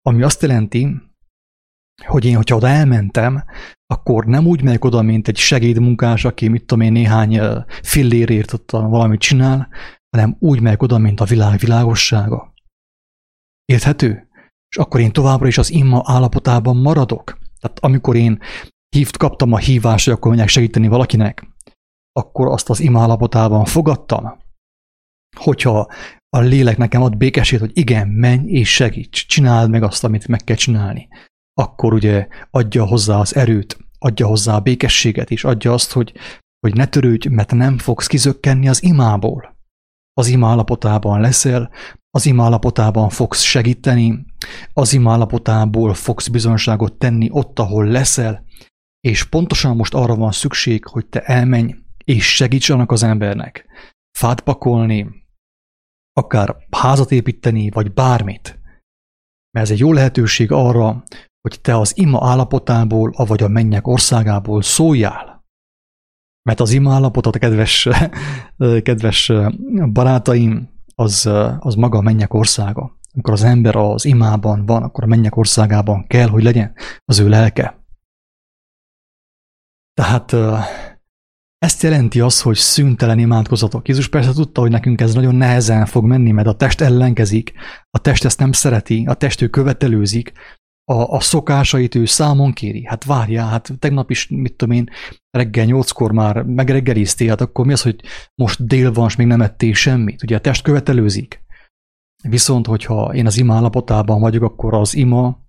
Ami 0.02 0.22
azt 0.22 0.42
jelenti, 0.42 1.07
hogy 2.06 2.26
én, 2.26 2.36
hogyha 2.36 2.56
oda 2.56 2.68
elmentem, 2.68 3.44
akkor 3.86 4.26
nem 4.26 4.46
úgy 4.46 4.62
megyek 4.62 4.86
oda, 4.86 5.02
mint 5.02 5.28
egy 5.28 5.38
segédmunkás, 5.38 6.26
aki 6.26 6.48
mit 6.48 6.66
tudom 6.66 6.84
én 6.84 6.92
néhány 6.92 7.42
fillérért 7.82 8.54
ott 8.54 8.72
valamit 8.72 9.20
csinál, 9.20 9.70
hanem 10.10 10.36
úgy 10.40 10.62
megyek 10.62 10.82
oda, 10.82 10.98
mint 10.98 11.20
a 11.20 11.26
világ 11.26 11.60
világossága. 11.60 12.54
Érthető? 13.66 14.28
És 14.70 14.78
akkor 14.78 15.00
én 15.00 15.12
továbbra 15.12 15.48
is 15.48 15.58
az 15.58 15.72
imma 15.72 16.02
állapotában 16.06 16.78
maradok. 16.78 17.38
Tehát 17.60 17.80
amikor 17.80 18.16
én 18.16 18.40
hívt, 18.96 19.18
kaptam 19.18 19.54
a 19.54 19.58
hívást, 19.58 20.06
hogy 20.06 20.14
akkor 20.14 20.32
menjek 20.32 20.48
segíteni 20.48 20.88
valakinek, 20.88 21.48
akkor 22.12 22.48
azt 22.48 22.70
az 22.70 22.80
ima 22.80 23.02
állapotában 23.02 23.66
fogadtam. 23.66 24.38
Hogyha 25.38 25.92
a 26.30 26.40
lélek 26.40 26.78
nekem 26.78 27.02
ad 27.02 27.18
békesét, 27.18 27.60
hogy 27.60 27.72
igen, 27.74 28.08
menj 28.08 28.52
és 28.52 28.74
segíts, 28.74 29.28
csináld 29.28 29.70
meg 29.70 29.84
azt, 29.84 30.04
amit 30.04 30.28
meg 30.28 30.44
kell 30.44 30.56
csinálni, 30.56 31.08
akkor 31.58 31.94
ugye 31.94 32.28
adja 32.52 32.86
hozzá 32.86 33.20
az 33.20 33.36
erőt, 33.36 33.78
adja 34.00 34.28
hozzá 34.28 34.56
a 34.56 34.60
békességet, 34.60 35.32
és 35.32 35.44
adja 35.44 35.74
azt, 35.74 35.92
hogy, 35.92 36.14
hogy 36.60 36.76
ne 36.76 36.86
törődj, 36.86 37.28
mert 37.28 37.52
nem 37.52 37.78
fogsz 37.78 38.08
kizökkenni 38.08 38.68
az 38.68 38.84
imából. 38.84 39.56
Az 40.14 40.28
ima 40.28 40.48
állapotában 40.50 41.22
leszel, 41.22 41.72
az 42.10 42.26
ima 42.26 42.44
állapotában 42.44 43.10
fogsz 43.10 43.42
segíteni, 43.42 44.26
az 44.74 44.94
ima 44.94 45.12
állapotából 45.12 45.94
fogsz 45.94 46.28
bizonságot 46.28 46.94
tenni 46.94 47.28
ott, 47.32 47.60
ahol 47.60 47.86
leszel, 47.86 48.46
és 49.00 49.24
pontosan 49.24 49.76
most 49.76 49.94
arra 49.94 50.16
van 50.16 50.32
szükség, 50.32 50.86
hogy 50.86 51.06
te 51.06 51.22
elmenj 51.22 51.76
és 52.04 52.36
segíts 52.36 52.70
annak 52.70 52.92
az 52.92 53.04
embernek. 53.04 53.66
Fát 54.18 54.42
pakolni, 54.42 55.08
akár 56.14 56.56
házat 56.72 57.12
építeni, 57.12 57.70
vagy 57.70 57.94
bármit. 57.94 58.60
Mert 59.52 59.66
ez 59.66 59.72
egy 59.72 59.80
jó 59.80 59.94
lehetőség 59.94 60.52
arra, 60.52 61.04
hogy 61.42 61.62
te 61.62 61.78
az 61.78 61.98
ima 61.98 62.20
állapotából, 62.30 63.12
avagy 63.16 63.44
a 63.44 63.48
mennyek 63.48 63.88
országából 63.88 64.62
szóljál. 64.62 65.46
Mert 66.42 66.60
az 66.60 66.72
ima 66.72 66.94
állapotot, 66.94 67.38
kedves, 67.38 67.88
kedves 68.84 69.32
barátaim, 69.92 70.70
az, 70.96 71.30
az 71.60 71.76
maga 71.76 71.98
a 71.98 72.02
mennyek 72.02 72.34
országa. 72.34 73.00
Amikor 73.14 73.34
az 73.34 73.44
ember 73.44 73.76
az 73.76 74.06
imában 74.06 74.66
van, 74.66 74.84
akkor 74.84 75.04
a 75.04 75.08
mennyek 75.08 75.36
országában 75.36 76.08
kell, 76.08 76.28
hogy 76.28 76.44
legyen 76.44 76.74
az 77.06 77.20
ő 77.20 77.30
lelke. 77.30 77.86
Tehát 79.94 80.36
ezt 81.58 81.82
jelenti 81.82 82.20
az, 82.20 82.42
hogy 82.42 82.56
szüntelen 82.56 83.20
imádkozatok. 83.20 83.88
Jézus 83.88 84.10
persze 84.10 84.34
tudta, 84.34 84.62
hogy 84.62 84.72
nekünk 84.72 85.02
ez 85.02 85.14
nagyon 85.14 85.36
nehezen 85.36 85.86
fog 85.86 86.06
menni, 86.06 86.32
mert 86.32 86.48
a 86.48 86.56
test 86.56 86.82
ellenkezik, 86.82 87.54
a 87.90 88.00
test 88.00 88.26
ezt 88.26 88.40
nem 88.40 88.52
szereti, 88.52 89.06
a 89.08 89.14
test 89.14 89.42
ő 89.42 89.48
követelőzik, 89.48 90.32
a, 90.92 91.16
a 91.16 91.20
szokásait 91.20 91.96
ő 91.96 92.06
számon 92.06 92.54
kéri. 92.54 92.86
Hát 92.86 93.04
várjál, 93.04 93.48
hát 93.48 93.72
tegnap 93.80 94.10
is, 94.10 94.28
mit 94.28 94.56
tudom 94.56 94.76
én, 94.76 94.90
reggel 95.30 95.66
nyolckor 95.66 96.12
már 96.12 96.44
megreggeliztél, 96.44 97.30
hát 97.30 97.42
akkor 97.42 97.66
mi 97.66 97.74
az, 97.74 97.82
hogy 97.82 98.02
most 98.36 98.68
dél 98.68 98.92
van, 98.92 99.08
és 99.08 99.16
még 99.16 99.28
nem 99.28 99.42
ettél 99.42 99.74
semmit? 99.74 100.24
Ugye 100.24 100.36
a 100.36 100.42
test 100.42 100.64
követelőzik. 100.64 101.46
Viszont, 102.24 102.66
hogyha 102.66 103.14
én 103.14 103.26
az 103.26 103.38
ima 103.38 103.56
állapotában 103.56 104.20
vagyok, 104.20 104.44
akkor 104.44 104.74
az 104.74 104.96
ima 104.96 105.46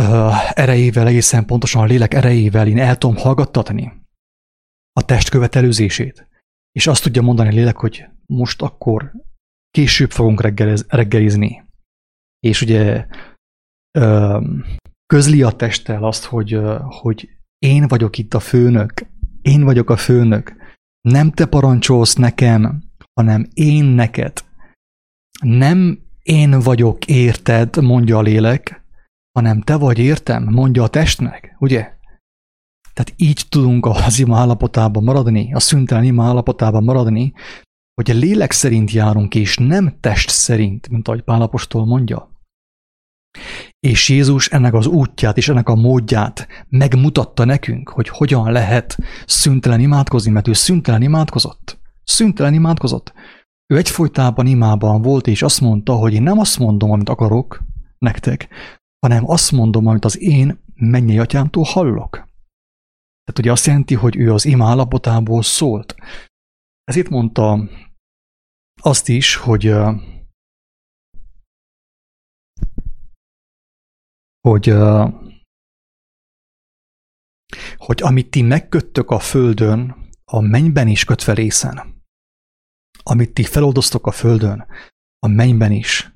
uh, 0.00 0.58
erejével, 0.58 1.06
egészen 1.06 1.46
pontosan 1.46 1.82
a 1.82 1.86
lélek 1.86 2.14
erejével 2.14 2.66
én 2.66 2.78
el 2.78 2.98
tudom 2.98 3.16
hallgattatni 3.16 3.92
a 4.92 5.04
test 5.04 5.28
követelőzését. 5.28 6.28
És 6.72 6.86
azt 6.86 7.02
tudja 7.02 7.22
mondani 7.22 7.48
a 7.48 7.52
lélek, 7.52 7.76
hogy 7.76 8.04
most 8.26 8.62
akkor 8.62 9.12
később 9.70 10.10
fogunk 10.10 10.40
reggelizni. 10.88 11.64
És 12.40 12.62
ugye 12.62 13.06
közli 15.06 15.42
a 15.42 15.50
testtel 15.50 16.04
azt, 16.04 16.24
hogy, 16.24 16.60
hogy 16.80 17.28
én 17.58 17.86
vagyok 17.88 18.18
itt 18.18 18.34
a 18.34 18.40
főnök, 18.40 18.92
én 19.42 19.64
vagyok 19.64 19.90
a 19.90 19.96
főnök, 19.96 20.54
nem 21.08 21.30
te 21.30 21.46
parancsolsz 21.46 22.14
nekem, 22.14 22.82
hanem 23.20 23.48
én 23.54 23.84
neked. 23.84 24.44
Nem 25.40 25.98
én 26.22 26.60
vagyok 26.60 27.06
érted, 27.06 27.76
mondja 27.82 28.18
a 28.18 28.22
lélek, 28.22 28.84
hanem 29.38 29.60
te 29.60 29.76
vagy 29.76 29.98
értem, 29.98 30.44
mondja 30.44 30.82
a 30.82 30.88
testnek, 30.88 31.56
ugye? 31.58 31.94
Tehát 32.92 33.12
így 33.16 33.44
tudunk 33.48 33.86
az 33.86 34.18
ima 34.18 34.38
állapotában 34.38 35.04
maradni, 35.04 35.54
a 35.54 35.60
szüntelen 35.60 36.04
ima 36.04 36.24
állapotában 36.24 36.84
maradni, 36.84 37.32
hogy 37.94 38.10
a 38.10 38.14
lélek 38.14 38.50
szerint 38.50 38.90
járunk, 38.90 39.34
és 39.34 39.56
nem 39.56 40.00
test 40.00 40.30
szerint, 40.30 40.88
mint 40.88 41.08
ahogy 41.08 41.22
Pálapostól 41.22 41.86
mondja. 41.86 42.30
És 43.86 44.08
Jézus 44.08 44.48
ennek 44.48 44.74
az 44.74 44.86
útját 44.86 45.36
és 45.36 45.48
ennek 45.48 45.68
a 45.68 45.74
módját 45.74 46.48
megmutatta 46.68 47.44
nekünk, 47.44 47.88
hogy 47.88 48.08
hogyan 48.08 48.52
lehet 48.52 48.98
szüntelen 49.26 49.80
imádkozni, 49.80 50.30
mert 50.30 50.48
ő 50.48 50.52
szüntelen 50.52 51.02
imádkozott. 51.02 51.78
Szüntelen 52.04 52.54
imádkozott. 52.54 53.12
Ő 53.66 53.76
egyfolytában 53.76 54.46
imában 54.46 55.02
volt, 55.02 55.26
és 55.26 55.42
azt 55.42 55.60
mondta, 55.60 55.94
hogy 55.94 56.14
én 56.14 56.22
nem 56.22 56.38
azt 56.38 56.58
mondom, 56.58 56.90
amit 56.90 57.08
akarok 57.08 57.62
nektek, 57.98 58.48
hanem 59.06 59.30
azt 59.30 59.52
mondom, 59.52 59.86
amit 59.86 60.04
az 60.04 60.20
én 60.20 60.62
mennyei 60.74 61.18
atyámtól 61.18 61.64
hallok. 61.64 62.10
Tehát 63.24 63.38
ugye 63.38 63.50
azt 63.52 63.66
jelenti, 63.66 63.94
hogy 63.94 64.16
ő 64.16 64.32
az 64.32 64.44
ima 64.44 64.68
állapotából 64.68 65.42
szólt. 65.42 65.94
Ezért 66.84 67.08
mondta 67.08 67.68
azt 68.82 69.08
is, 69.08 69.36
hogy 69.36 69.74
hogy, 74.46 74.74
hogy 77.76 78.02
amit 78.02 78.30
ti 78.30 78.42
megköttök 78.42 79.10
a 79.10 79.18
földön, 79.18 79.96
a 80.24 80.40
mennyben 80.40 80.88
is 80.88 81.04
kötve 81.04 81.32
részen. 81.32 82.04
Amit 83.02 83.32
ti 83.32 83.42
feloldoztok 83.42 84.06
a 84.06 84.10
földön, 84.10 84.66
a 85.18 85.28
mennyben 85.28 85.72
is 85.72 86.12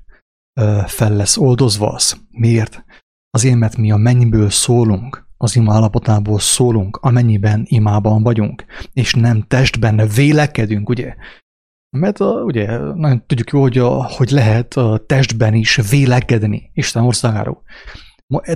fel 0.85 1.13
lesz 1.15 1.37
oldozva 1.37 1.91
az. 1.91 2.25
Miért? 2.29 2.85
Azért, 3.29 3.55
mert 3.55 3.77
mi 3.77 3.91
a 3.91 3.97
mennyből 3.97 4.49
szólunk, 4.49 5.27
az 5.37 5.55
ima 5.55 5.73
állapotából 5.73 6.39
szólunk, 6.39 6.97
amennyiben 6.97 7.63
imában 7.65 8.23
vagyunk, 8.23 8.65
és 8.93 9.13
nem 9.13 9.41
testben 9.41 10.07
vélekedünk, 10.07 10.89
ugye? 10.89 11.15
Mert 11.97 12.19
ugye 12.19 12.77
nagyon 12.77 13.25
tudjuk 13.25 13.49
jó, 13.49 13.61
hogy, 13.61 13.77
hogy 14.15 14.29
lehet 14.29 14.75
testben 15.05 15.53
is 15.53 15.75
vélekedni 15.75 16.71
Isten 16.73 17.03
országáról. 17.03 17.63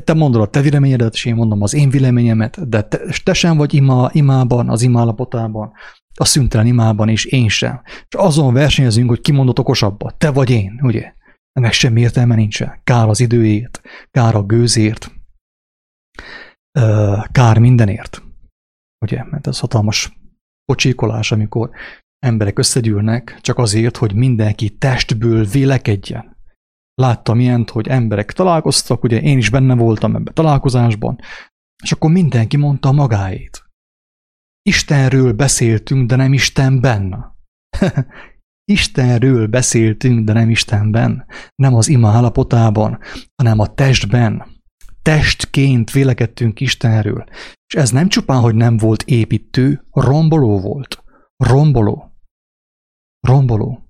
Te 0.04 0.14
mondod 0.14 0.42
a 0.42 0.48
te 0.48 0.62
véleményedet, 0.62 1.14
és 1.14 1.26
én 1.26 1.36
mondom 1.36 1.62
az 1.62 1.74
én 1.74 1.90
véleményemet, 1.90 2.70
de 2.70 2.82
te, 2.82 3.00
te 3.24 3.34
sem 3.34 3.58
vagy 3.58 3.74
ima, 3.74 4.10
imában, 4.12 4.70
az 4.70 4.82
ima 4.82 5.00
állapotában, 5.00 5.72
a 6.18 6.26
szüntelen 6.26 6.68
imában, 6.68 7.10
és 7.10 7.26
én 7.26 7.50
sem. 7.50 7.82
És 7.86 8.16
azon 8.18 8.54
versenyezünk, 8.54 9.10
hogy 9.10 9.22
ki 9.22 9.32
mondott 9.32 9.60
okosabbat, 9.60 10.18
te 10.18 10.32
vagy 10.32 10.50
én, 10.50 10.80
ugye? 10.84 11.14
Ennek 11.52 11.72
semmi 11.72 12.02
értelme 12.02 12.36
nincsen. 12.36 12.80
Kár 12.84 13.08
az 13.08 13.20
időért, 13.20 13.82
kár 14.12 14.36
a 14.36 14.44
gőzért, 14.44 15.12
kár 17.32 17.58
mindenért. 17.58 18.24
Ugye, 19.06 19.24
mert 19.24 19.48
ez 19.48 19.60
hatalmas 19.60 20.20
pocsékolás, 20.66 21.32
amikor 21.32 21.70
emberek 22.20 22.60
összegyűlnek 22.60 23.38
csak 23.42 23.58
azért, 23.58 23.98
hogy 23.98 24.16
mindenki 24.16 24.70
testből 24.70 25.46
vélekedjen. 25.46 26.35
Láttam 26.96 27.40
ilyent, 27.40 27.70
hogy 27.70 27.88
emberek 27.88 28.32
találkoztak, 28.32 29.04
ugye 29.04 29.22
én 29.22 29.38
is 29.38 29.50
benne 29.50 29.76
voltam 29.76 30.16
ebben 30.16 30.34
találkozásban, 30.34 31.20
és 31.84 31.92
akkor 31.92 32.12
mindenki 32.12 32.58
mondta 32.58 32.92
magáét. 32.92 33.66
Istenről 34.62 35.34
beszéltünk, 35.34 36.10
de 36.10 36.16
nem 36.16 36.34
Istenben. 36.34 37.36
Istenről 38.72 39.48
beszéltünk, 39.48 40.26
de 40.26 40.34
nem 40.34 40.50
Istenben. 40.50 41.26
Nem 41.56 41.76
az 41.76 41.88
ima 41.88 42.10
állapotában, 42.10 43.00
hanem 43.36 43.60
a 43.60 43.74
testben. 43.74 44.46
Testként 45.02 45.92
vélekedtünk 45.92 46.60
Istenről. 46.60 47.24
És 47.68 47.76
ez 47.76 47.90
nem 47.92 48.08
csupán, 48.08 48.42
hogy 48.42 48.56
nem 48.56 48.78
volt 48.78 49.04
építő, 49.04 49.86
romboló 49.92 50.60
volt. 50.60 51.04
Romboló. 51.38 52.12
Romboló. 53.28 53.86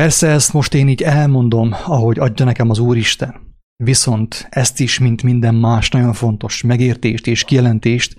Persze 0.00 0.28
ezt 0.28 0.52
most 0.52 0.74
én 0.74 0.88
így 0.88 1.02
elmondom, 1.02 1.72
ahogy 1.72 2.18
adja 2.18 2.44
nekem 2.44 2.70
az 2.70 2.78
Úristen. 2.78 3.56
Viszont 3.76 4.46
ezt 4.50 4.80
is, 4.80 4.98
mint 4.98 5.22
minden 5.22 5.54
más 5.54 5.88
nagyon 5.90 6.12
fontos 6.12 6.62
megértést 6.62 7.26
és 7.26 7.44
kijelentést, 7.44 8.16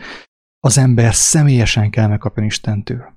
az 0.60 0.78
ember 0.78 1.14
személyesen 1.16 1.90
kell 1.90 2.08
megkapni 2.08 2.46
Istentől. 2.46 3.16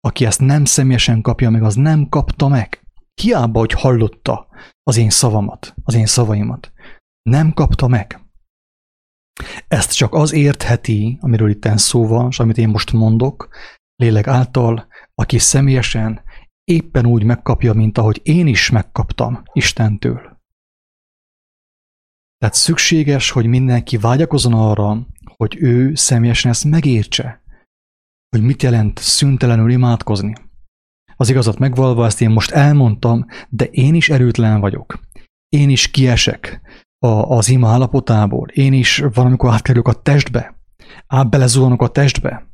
aki 0.00 0.24
ezt 0.24 0.40
nem 0.40 0.64
személyesen 0.64 1.20
kapja 1.20 1.50
meg, 1.50 1.62
az 1.62 1.74
nem 1.74 2.08
kapta 2.08 2.48
meg. 2.48 2.82
Hiába, 3.22 3.58
hogy 3.58 3.72
hallotta 3.72 4.48
az 4.82 4.96
én 4.96 5.10
szavamat, 5.10 5.74
az 5.84 5.94
én 5.94 6.06
szavaimat. 6.06 6.72
Nem 7.22 7.52
kapta 7.52 7.86
meg. 7.86 8.20
Ezt 9.68 9.94
csak 9.94 10.14
az 10.14 10.32
értheti, 10.32 11.18
amiről 11.20 11.50
itt 11.50 11.68
szó 11.76 12.06
van, 12.06 12.28
és 12.28 12.38
amit 12.38 12.58
én 12.58 12.68
most 12.68 12.92
mondok, 12.92 13.48
lélek 13.96 14.26
által, 14.26 14.86
aki 15.14 15.38
személyesen 15.38 16.22
éppen 16.64 17.06
úgy 17.06 17.24
megkapja, 17.24 17.72
mint 17.72 17.98
ahogy 17.98 18.20
én 18.22 18.46
is 18.46 18.70
megkaptam 18.70 19.42
Istentől. 19.52 20.40
Tehát 22.38 22.54
szükséges, 22.54 23.30
hogy 23.30 23.46
mindenki 23.46 23.96
vágyakozon 23.96 24.52
arra, 24.52 25.06
hogy 25.36 25.56
ő 25.60 25.94
személyesen 25.94 26.50
ezt 26.50 26.64
megértse, 26.64 27.42
hogy 28.28 28.42
mit 28.42 28.62
jelent 28.62 28.98
szüntelenül 28.98 29.70
imádkozni. 29.70 30.34
Az 31.16 31.30
igazat 31.30 31.58
megvalva 31.58 32.06
ezt 32.06 32.20
én 32.20 32.30
most 32.30 32.50
elmondtam, 32.50 33.26
de 33.48 33.64
én 33.64 33.94
is 33.94 34.08
erőtlen 34.08 34.60
vagyok. 34.60 35.00
Én 35.48 35.70
is 35.70 35.90
kiesek 35.90 36.60
a, 36.98 37.06
az 37.06 37.48
ima 37.48 37.68
állapotából. 37.68 38.48
Én 38.48 38.72
is 38.72 39.02
valamikor 39.12 39.52
átkerülök 39.52 39.88
a 39.88 40.02
testbe. 40.02 40.60
Át 41.06 41.30
belezuhanok 41.30 41.82
a 41.82 41.88
testbe. 41.88 42.51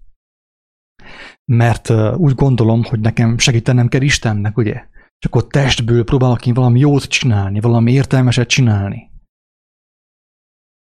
Mert 1.51 1.91
úgy 2.17 2.35
gondolom, 2.35 2.85
hogy 2.85 3.01
nekem 3.01 3.39
segítenem 3.39 3.89
kell 3.89 4.01
Istennek, 4.01 4.57
ugye? 4.57 4.87
És 5.19 5.27
akkor 5.27 5.47
testből 5.47 6.05
próbálok 6.05 6.47
én 6.47 6.55
valami 6.55 6.81
jót 6.81 7.05
csinálni, 7.05 7.61
valami 7.61 7.93
értelmeset 7.93 8.49
csinálni. 8.49 9.11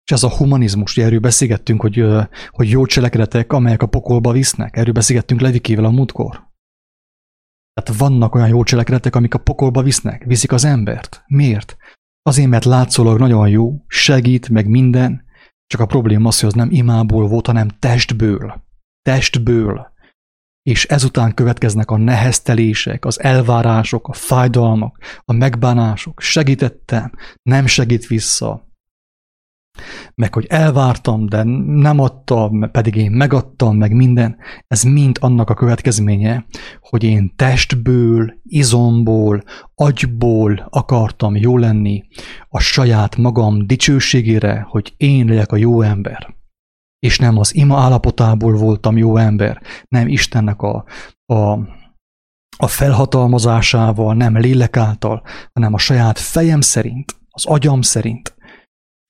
És 0.04 0.12
ez 0.12 0.22
a 0.22 0.36
humanizmus, 0.36 0.96
ugye 0.96 1.06
erről 1.06 1.20
beszélgettünk, 1.20 1.80
hogy, 1.80 2.04
hogy 2.48 2.70
jó 2.70 2.86
cselekedetek, 2.86 3.52
amelyek 3.52 3.82
a 3.82 3.86
pokolba 3.86 4.32
visznek. 4.32 4.76
Erről 4.76 4.92
beszélgettünk 4.92 5.40
Levikével 5.40 5.84
a 5.84 5.90
múltkor. 5.90 6.48
Tehát 7.72 8.00
vannak 8.00 8.34
olyan 8.34 8.48
jó 8.48 8.62
cselekedetek, 8.62 9.16
amik 9.16 9.34
a 9.34 9.38
pokolba 9.38 9.82
visznek, 9.82 10.24
viszik 10.24 10.52
az 10.52 10.64
embert. 10.64 11.24
Miért? 11.26 11.76
Azért, 12.22 12.48
mert 12.48 12.64
látszólag 12.64 13.18
nagyon 13.18 13.48
jó, 13.48 13.84
segít, 13.86 14.48
meg 14.48 14.68
minden, 14.68 15.24
csak 15.66 15.80
a 15.80 15.86
probléma 15.86 16.28
az, 16.28 16.40
hogy 16.40 16.48
az 16.48 16.54
nem 16.54 16.70
imából 16.70 17.28
volt, 17.28 17.46
hanem 17.46 17.68
testből. 17.68 18.64
Testből. 19.02 19.92
És 20.62 20.84
ezután 20.84 21.34
következnek 21.34 21.90
a 21.90 21.96
neheztelések, 21.96 23.04
az 23.04 23.20
elvárások, 23.20 24.08
a 24.08 24.12
fájdalmak, 24.12 24.98
a 25.24 25.32
megbánások. 25.32 26.20
Segítettem, 26.20 27.12
nem 27.42 27.66
segít 27.66 28.06
vissza, 28.06 28.70
meg 30.14 30.34
hogy 30.34 30.46
elvártam, 30.48 31.26
de 31.26 31.42
nem 31.66 32.00
adtam, 32.00 32.70
pedig 32.70 32.94
én 32.94 33.10
megadtam, 33.10 33.76
meg 33.76 33.92
minden, 33.92 34.36
ez 34.66 34.82
mind 34.82 35.16
annak 35.20 35.50
a 35.50 35.54
következménye, 35.54 36.46
hogy 36.80 37.04
én 37.04 37.32
testből, 37.36 38.40
izomból, 38.42 39.42
agyból 39.74 40.66
akartam 40.70 41.36
jó 41.36 41.56
lenni 41.56 42.02
a 42.48 42.60
saját 42.60 43.16
magam 43.16 43.66
dicsőségére, 43.66 44.66
hogy 44.68 44.94
én 44.96 45.26
legyek 45.26 45.52
a 45.52 45.56
jó 45.56 45.82
ember. 45.82 46.39
És 47.06 47.18
nem 47.18 47.38
az 47.38 47.54
ima 47.54 47.78
állapotából 47.78 48.52
voltam 48.52 48.96
jó 48.96 49.16
ember, 49.16 49.62
nem 49.88 50.08
Istennek 50.08 50.62
a, 50.62 50.84
a, 51.26 51.58
a 52.56 52.66
felhatalmazásával, 52.66 54.14
nem 54.14 54.38
lélek 54.38 54.76
által, 54.76 55.22
hanem 55.52 55.74
a 55.74 55.78
saját 55.78 56.18
fejem 56.18 56.60
szerint, 56.60 57.16
az 57.30 57.46
agyam 57.46 57.82
szerint, 57.82 58.34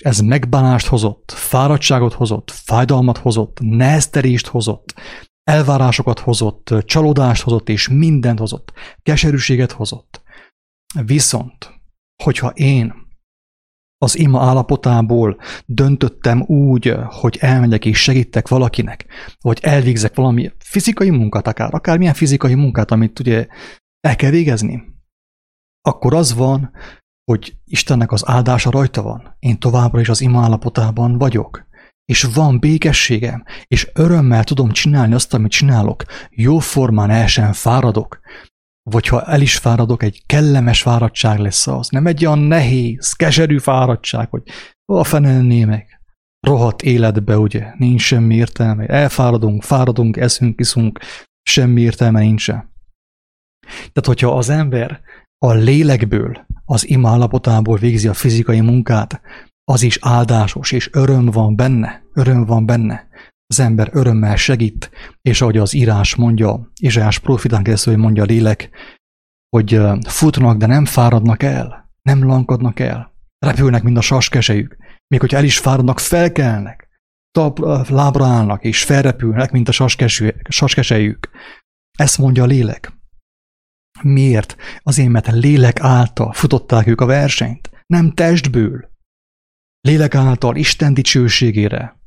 ez 0.04 0.20
megbánást 0.20 0.86
hozott, 0.86 1.30
fáradtságot 1.30 2.12
hozott, 2.12 2.50
fájdalmat 2.50 3.18
hozott, 3.18 3.58
nehezterést 3.60 4.46
hozott, 4.46 4.94
elvárásokat 5.42 6.18
hozott, 6.18 6.74
csalódást 6.84 7.42
hozott, 7.42 7.68
és 7.68 7.88
mindent 7.88 8.38
hozott, 8.38 8.72
keserűséget 9.02 9.72
hozott. 9.72 10.22
Viszont, 11.04 11.80
hogyha 12.22 12.48
én 12.48 12.99
az 14.04 14.18
ima 14.18 14.42
állapotából 14.42 15.38
döntöttem 15.66 16.42
úgy, 16.46 16.94
hogy 17.06 17.36
elmegyek 17.40 17.84
és 17.84 18.02
segítek 18.02 18.48
valakinek, 18.48 19.06
vagy 19.40 19.58
elvégzek 19.62 20.14
valami 20.14 20.52
fizikai 20.58 21.10
munkát, 21.10 21.46
akár 21.46 21.74
akármilyen 21.74 22.14
fizikai 22.14 22.54
munkát, 22.54 22.90
amit 22.90 23.18
ugye 23.18 23.46
el 24.00 24.16
kell 24.16 24.30
végezni, 24.30 24.82
akkor 25.82 26.14
az 26.14 26.34
van, 26.34 26.70
hogy 27.24 27.56
Istennek 27.64 28.12
az 28.12 28.28
áldása 28.28 28.70
rajta 28.70 29.02
van. 29.02 29.36
Én 29.38 29.58
továbbra 29.58 30.00
is 30.00 30.08
az 30.08 30.20
ima 30.20 30.42
állapotában 30.42 31.18
vagyok. 31.18 31.68
És 32.04 32.22
van 32.22 32.58
békességem, 32.58 33.44
és 33.66 33.90
örömmel 33.94 34.44
tudom 34.44 34.70
csinálni 34.70 35.14
azt, 35.14 35.34
amit 35.34 35.50
csinálok. 35.50 36.04
Jó 36.30 36.58
formán 36.58 37.10
el 37.10 37.26
sem 37.26 37.52
fáradok. 37.52 38.20
Vagy 38.82 39.06
ha 39.06 39.22
el 39.22 39.40
is 39.40 39.56
fáradok, 39.56 40.02
egy 40.02 40.22
kellemes 40.26 40.82
fáradtság 40.82 41.38
lesz 41.38 41.66
az. 41.66 41.88
Nem 41.88 42.06
egy 42.06 42.26
olyan 42.26 42.38
nehéz, 42.38 43.12
keserű 43.12 43.58
fáradtság, 43.58 44.30
hogy 44.30 44.42
a 44.92 45.04
fenelné 45.04 45.64
meg. 45.64 46.00
Rohadt 46.46 46.82
életbe, 46.82 47.38
ugye, 47.38 47.72
nincs 47.76 48.02
semmi 48.02 48.34
értelme. 48.34 48.86
Elfáradunk, 48.86 49.62
fáradunk, 49.62 50.16
eszünk, 50.16 50.60
iszunk, 50.60 50.98
semmi 51.42 51.80
értelme 51.80 52.20
nincsen. 52.20 52.72
Tehát, 53.60 54.06
hogyha 54.06 54.36
az 54.36 54.48
ember 54.48 55.00
a 55.38 55.52
lélekből, 55.52 56.46
az 56.64 56.88
ima 56.88 57.08
állapotából 57.08 57.78
végzi 57.78 58.08
a 58.08 58.14
fizikai 58.14 58.60
munkát, 58.60 59.20
az 59.64 59.82
is 59.82 59.98
áldásos, 60.00 60.72
és 60.72 60.90
öröm 60.92 61.26
van 61.26 61.56
benne, 61.56 62.02
öröm 62.12 62.44
van 62.44 62.66
benne. 62.66 63.08
Az 63.50 63.60
ember 63.60 63.88
örömmel 63.92 64.36
segít, 64.36 64.90
és 65.22 65.40
ahogy 65.40 65.56
az 65.56 65.74
írás 65.74 66.14
mondja, 66.14 66.70
Izsás 66.80 67.18
profitán 67.18 67.62
keresztül 67.62 67.96
mondja 67.96 68.22
a 68.22 68.26
lélek, 68.26 68.70
hogy 69.56 69.80
futnak, 70.06 70.56
de 70.56 70.66
nem 70.66 70.84
fáradnak 70.84 71.42
el, 71.42 71.90
nem 72.02 72.24
lankadnak 72.24 72.80
el, 72.80 73.14
repülnek, 73.38 73.82
mint 73.82 73.96
a 73.96 74.00
saskesejük, 74.00 74.76
még 75.06 75.20
hogyha 75.20 75.36
el 75.36 75.44
is 75.44 75.58
fáradnak, 75.58 76.00
felkelnek, 76.00 76.88
tap, 77.30 77.58
lábra 77.88 78.26
állnak, 78.26 78.64
és 78.64 78.84
felrepülnek, 78.84 79.50
mint 79.50 79.68
a 79.68 79.72
saskesejük. 80.48 81.30
Ezt 81.98 82.18
mondja 82.18 82.42
a 82.42 82.46
lélek. 82.46 82.92
Miért? 84.02 84.56
Azért, 84.82 85.08
mert 85.08 85.30
lélek 85.30 85.80
által 85.80 86.32
futották 86.32 86.86
ők 86.86 87.00
a 87.00 87.06
versenyt, 87.06 87.70
nem 87.86 88.12
testből. 88.12 88.90
Lélek 89.80 90.14
által 90.14 90.56
Isten 90.56 90.94
dicsőségére, 90.94 91.99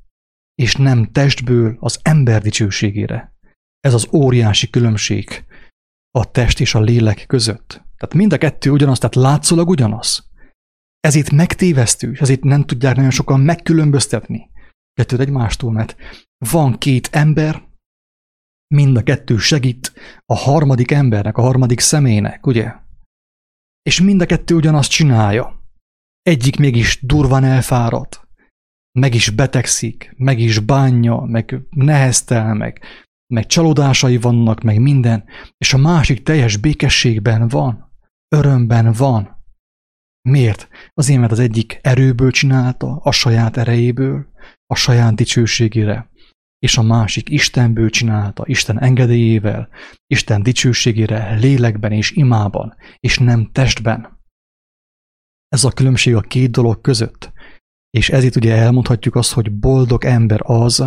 és 0.55 0.75
nem 0.75 1.11
testből 1.11 1.77
az 1.79 1.99
ember 2.01 2.41
dicsőségére. 2.41 3.33
Ez 3.79 3.93
az 3.93 4.07
óriási 4.13 4.69
különbség 4.69 5.45
a 6.11 6.31
test 6.31 6.59
és 6.59 6.75
a 6.75 6.79
lélek 6.79 7.25
között. 7.27 7.67
Tehát 7.69 8.13
mind 8.13 8.33
a 8.33 8.37
kettő 8.37 8.69
ugyanaz, 8.69 8.99
tehát 8.99 9.15
látszólag 9.15 9.69
ugyanaz. 9.69 10.31
Ez 10.99 11.15
itt 11.15 11.29
megtévesztő, 11.29 12.11
és 12.11 12.19
ezért 12.19 12.43
nem 12.43 12.63
tudják 12.63 12.95
nagyon 12.95 13.11
sokan 13.11 13.39
megkülönböztetni 13.39 14.51
kettőt 14.93 15.19
egymástól, 15.19 15.71
mert 15.71 15.95
van 16.37 16.77
két 16.77 17.07
ember, 17.11 17.67
mind 18.75 18.97
a 18.97 19.03
kettő 19.03 19.37
segít 19.37 19.93
a 20.25 20.35
harmadik 20.35 20.91
embernek, 20.91 21.37
a 21.37 21.41
harmadik 21.41 21.79
személynek, 21.79 22.45
ugye? 22.45 22.73
És 23.81 24.01
mind 24.01 24.21
a 24.21 24.25
kettő 24.25 24.55
ugyanazt 24.55 24.89
csinálja. 24.89 25.61
Egyik 26.21 26.57
mégis 26.57 27.05
durvan 27.05 27.43
elfárad, 27.43 28.22
meg 28.99 29.13
is 29.13 29.29
betegszik, 29.29 30.13
meg 30.17 30.39
is 30.39 30.59
bánja, 30.59 31.19
meg 31.19 31.61
neheztel, 31.69 32.53
meg, 32.53 32.81
meg 33.33 33.45
csalódásai 33.45 34.17
vannak, 34.17 34.61
meg 34.61 34.79
minden, 34.79 35.23
és 35.57 35.73
a 35.73 35.77
másik 35.77 36.23
teljes 36.23 36.57
békességben 36.57 37.47
van, 37.47 37.91
örömben 38.35 38.91
van. 38.91 39.41
Miért? 40.29 40.67
Azért, 40.93 41.19
mert 41.19 41.31
az 41.31 41.39
egyik 41.39 41.79
erőből 41.81 42.31
csinálta, 42.31 42.95
a 42.95 43.11
saját 43.11 43.57
erejéből, 43.57 44.25
a 44.65 44.75
saját 44.75 45.15
dicsőségére 45.15 46.11
és 46.63 46.77
a 46.77 46.81
másik 46.81 47.29
Istenből 47.29 47.89
csinálta, 47.89 48.43
Isten 48.45 48.79
engedélyével, 48.81 49.69
Isten 50.07 50.43
dicsőségére, 50.43 51.33
lélekben 51.33 51.91
és 51.91 52.11
imában, 52.11 52.75
és 52.99 53.17
nem 53.17 53.49
testben. 53.51 54.19
Ez 55.47 55.63
a 55.63 55.71
különbség 55.71 56.15
a 56.15 56.21
két 56.21 56.51
dolog 56.51 56.81
között. 56.81 57.31
És 57.97 58.09
ezért 58.09 58.35
ugye 58.35 58.55
elmondhatjuk 58.55 59.15
azt, 59.15 59.33
hogy 59.33 59.51
boldog 59.51 60.05
ember 60.05 60.39
az, 60.43 60.85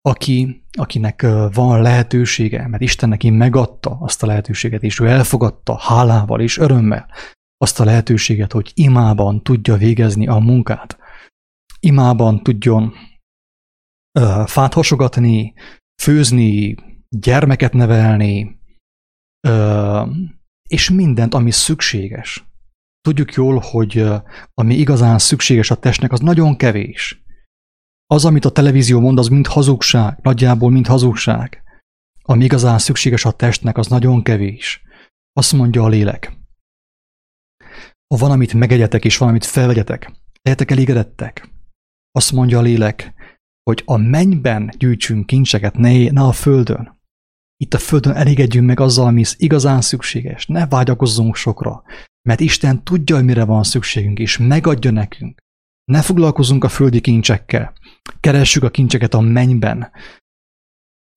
aki, 0.00 0.64
akinek 0.72 1.26
van 1.52 1.82
lehetősége, 1.82 2.68
mert 2.68 2.82
Isten 2.82 3.08
neki 3.08 3.30
megadta 3.30 3.98
azt 4.00 4.22
a 4.22 4.26
lehetőséget, 4.26 4.82
és 4.82 5.00
ő 5.00 5.06
elfogadta 5.06 5.78
hálával 5.78 6.40
és 6.40 6.58
örömmel 6.58 7.10
azt 7.56 7.80
a 7.80 7.84
lehetőséget, 7.84 8.52
hogy 8.52 8.72
imában 8.74 9.42
tudja 9.42 9.76
végezni 9.76 10.26
a 10.26 10.38
munkát. 10.38 10.98
Imában 11.80 12.42
tudjon 12.42 12.92
fát 14.46 14.72
hasogatni, 14.72 15.54
főzni, 16.02 16.74
gyermeket 17.08 17.72
nevelni, 17.72 18.60
és 20.68 20.90
mindent, 20.90 21.34
ami 21.34 21.50
szükséges. 21.50 22.44
Tudjuk 23.02 23.32
jól, 23.32 23.58
hogy 23.58 24.04
ami 24.54 24.74
igazán 24.74 25.18
szükséges 25.18 25.70
a 25.70 25.74
testnek, 25.74 26.12
az 26.12 26.20
nagyon 26.20 26.56
kevés. 26.56 27.24
Az, 28.06 28.24
amit 28.24 28.44
a 28.44 28.50
televízió 28.50 29.00
mond, 29.00 29.18
az 29.18 29.28
mind 29.28 29.46
hazugság, 29.46 30.18
nagyjából 30.22 30.70
mind 30.70 30.86
hazugság. 30.86 31.62
ami 32.24 32.44
igazán 32.44 32.78
szükséges 32.78 33.24
a 33.24 33.30
testnek, 33.30 33.76
az 33.78 33.86
nagyon 33.86 34.22
kevés. 34.22 34.82
Azt 35.32 35.52
mondja 35.52 35.82
a 35.82 35.88
lélek. 35.88 36.32
Ha 38.06 38.16
van, 38.18 38.30
amit 38.30 38.54
megegyetek, 38.54 39.04
és 39.04 39.16
valamit 39.16 39.44
felvegyetek, 39.44 40.12
lehetek 40.42 40.70
elégedettek. 40.70 41.50
Azt 42.10 42.32
mondja 42.32 42.58
a 42.58 42.62
lélek, 42.62 43.14
hogy 43.62 43.82
a 43.84 43.96
mennyben 43.96 44.70
gyűjtsünk 44.78 45.26
kincseket, 45.26 45.76
ne, 45.76 46.10
ne 46.10 46.22
a 46.22 46.32
földön. 46.32 47.00
Itt 47.62 47.74
a 47.74 47.78
földön 47.78 48.14
elégedjünk 48.14 48.66
meg 48.66 48.80
azzal, 48.80 49.06
ami 49.06 49.22
igazán 49.36 49.80
szükséges. 49.80 50.46
Ne 50.46 50.66
vágyakozzunk 50.66 51.36
sokra, 51.36 51.82
mert 52.28 52.40
Isten 52.40 52.84
tudja, 52.84 53.16
hogy 53.16 53.24
mire 53.24 53.44
van 53.44 53.62
szükségünk, 53.62 54.18
és 54.18 54.38
megadja 54.38 54.90
nekünk. 54.90 55.38
Ne 55.84 56.02
foglalkozunk 56.02 56.64
a 56.64 56.68
földi 56.68 57.00
kincsekkel. 57.00 57.72
Keressük 58.20 58.62
a 58.62 58.70
kincseket 58.70 59.14
a 59.14 59.20
mennyben. 59.20 59.90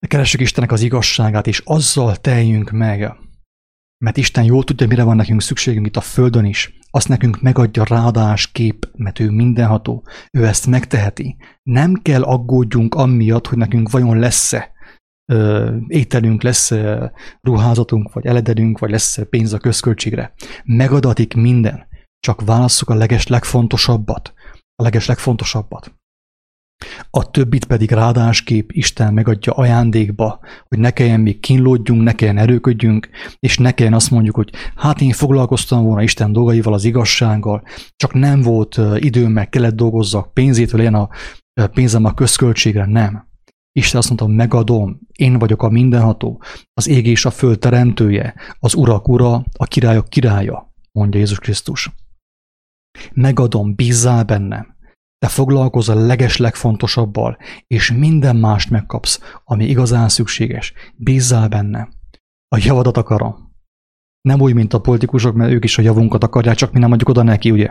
Keressük 0.08 0.40
Istennek 0.40 0.72
az 0.72 0.80
igazságát, 0.80 1.46
és 1.46 1.62
azzal 1.64 2.16
teljünk 2.16 2.70
meg. 2.70 3.12
Mert 4.04 4.16
Isten 4.16 4.44
jól 4.44 4.64
tudja, 4.64 4.86
mire 4.86 5.02
van 5.02 5.16
nekünk 5.16 5.42
szükségünk 5.42 5.86
itt 5.86 5.96
a 5.96 6.00
Földön 6.00 6.44
is. 6.44 6.78
Azt 6.90 7.08
nekünk 7.08 7.40
megadja 7.40 7.84
ráadás 7.84 8.52
kép, 8.52 8.88
mert 8.92 9.18
ő 9.18 9.30
mindenható. 9.30 10.04
Ő 10.30 10.46
ezt 10.46 10.66
megteheti. 10.66 11.36
Nem 11.62 11.94
kell 11.94 12.22
aggódjunk 12.22 12.94
amiatt, 12.94 13.46
hogy 13.46 13.58
nekünk 13.58 13.90
vajon 13.90 14.18
lesz-e 14.18 14.74
ételünk, 15.86 16.42
lesz 16.42 16.72
ruházatunk, 17.40 18.12
vagy 18.12 18.26
eledelünk, 18.26 18.78
vagy 18.78 18.90
lesz 18.90 19.18
pénz 19.30 19.52
a 19.52 19.58
közköltségre. 19.58 20.34
Megadatik 20.64 21.34
minden. 21.34 21.86
Csak 22.20 22.44
válasszuk 22.44 22.90
a 22.90 22.94
leges 22.94 23.26
legfontosabbat. 23.26 24.34
A 24.76 24.82
leges 24.82 25.06
legfontosabbat. 25.06 25.94
A 27.10 27.30
többit 27.30 27.64
pedig 27.64 27.90
rádásképp 27.90 28.70
Isten 28.70 29.14
megadja 29.14 29.52
ajándékba, 29.52 30.40
hogy 30.68 30.78
ne 30.78 30.90
kelljen 30.90 31.20
még 31.20 31.40
kínlódjunk, 31.40 32.02
ne 32.02 32.12
kelljen 32.12 32.38
erőködjünk, 32.38 33.08
és 33.38 33.58
ne 33.58 33.72
kelljen 33.72 33.94
azt 33.94 34.10
mondjuk, 34.10 34.34
hogy 34.34 34.50
hát 34.74 35.00
én 35.00 35.12
foglalkoztam 35.12 35.84
volna 35.84 36.02
Isten 36.02 36.32
dolgaival, 36.32 36.72
az 36.72 36.84
igazsággal, 36.84 37.62
csak 37.96 38.12
nem 38.12 38.40
volt 38.40 38.80
időm, 38.96 39.32
meg 39.32 39.48
kellett 39.48 39.74
dolgozzak, 39.74 40.32
pénzétől 40.32 40.78
legyen 40.78 40.94
a 40.94 41.08
pénzem 41.72 42.04
a 42.04 42.14
közköltségre, 42.14 42.86
nem. 42.86 43.28
Isten 43.76 43.98
azt 43.98 44.08
mondta, 44.08 44.26
megadom, 44.26 45.00
én 45.12 45.38
vagyok 45.38 45.62
a 45.62 45.68
mindenható, 45.68 46.42
az 46.72 46.88
ég 46.88 47.06
és 47.06 47.24
a 47.24 47.30
föld 47.30 47.58
teremtője, 47.58 48.34
az 48.58 48.74
urak 48.74 49.08
ura, 49.08 49.44
a 49.52 49.64
királyok 49.64 50.08
királya, 50.08 50.72
mondja 50.92 51.20
Jézus 51.20 51.38
Krisztus. 51.38 51.90
Megadom, 53.12 53.74
bízzál 53.74 54.24
bennem, 54.24 54.76
te 55.18 55.28
foglalkozz 55.28 55.88
a 55.88 55.94
leges 55.94 56.36
legfontosabbal, 56.36 57.38
és 57.66 57.92
minden 57.92 58.36
mást 58.36 58.70
megkapsz, 58.70 59.20
ami 59.44 59.64
igazán 59.64 60.08
szükséges. 60.08 60.72
Bízzál 60.94 61.48
benne. 61.48 61.88
A 62.48 62.60
javadat 62.64 62.96
akarom. 62.96 63.52
Nem 64.20 64.40
úgy, 64.40 64.54
mint 64.54 64.72
a 64.72 64.80
politikusok, 64.80 65.34
mert 65.34 65.52
ők 65.52 65.64
is 65.64 65.78
a 65.78 65.82
javunkat 65.82 66.24
akarják, 66.24 66.56
csak 66.56 66.72
mi 66.72 66.78
nem 66.78 66.92
adjuk 66.92 67.08
oda 67.08 67.22
neki, 67.22 67.50
ugye? 67.50 67.70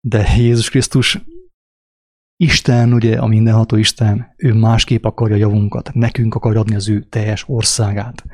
De 0.00 0.34
Jézus 0.36 0.70
Krisztus, 0.70 1.18
Isten, 2.42 2.92
ugye, 2.92 3.18
a 3.18 3.26
mindenható 3.26 3.76
Isten, 3.76 4.34
ő 4.36 4.52
másképp 4.54 5.04
akarja 5.04 5.36
javunkat, 5.36 5.90
nekünk 5.94 6.34
akar 6.34 6.56
adni 6.56 6.74
az 6.74 6.88
ő 6.88 7.00
teljes 7.02 7.44
országát. 7.46 8.24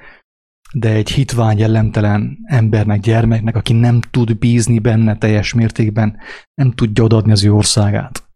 De 0.73 0.93
egy 0.93 1.11
hitvány, 1.11 1.59
jellemtelen 1.59 2.39
embernek, 2.45 3.01
gyermeknek, 3.01 3.57
aki 3.57 3.73
nem 3.73 4.01
tud 4.01 4.39
bízni 4.39 4.79
benne 4.79 5.17
teljes 5.19 5.53
mértékben, 5.53 6.17
nem 6.55 6.73
tudja 6.73 7.05
odaadni 7.05 7.33
az 7.33 7.45
ő 7.45 7.53
országát. 7.53 8.29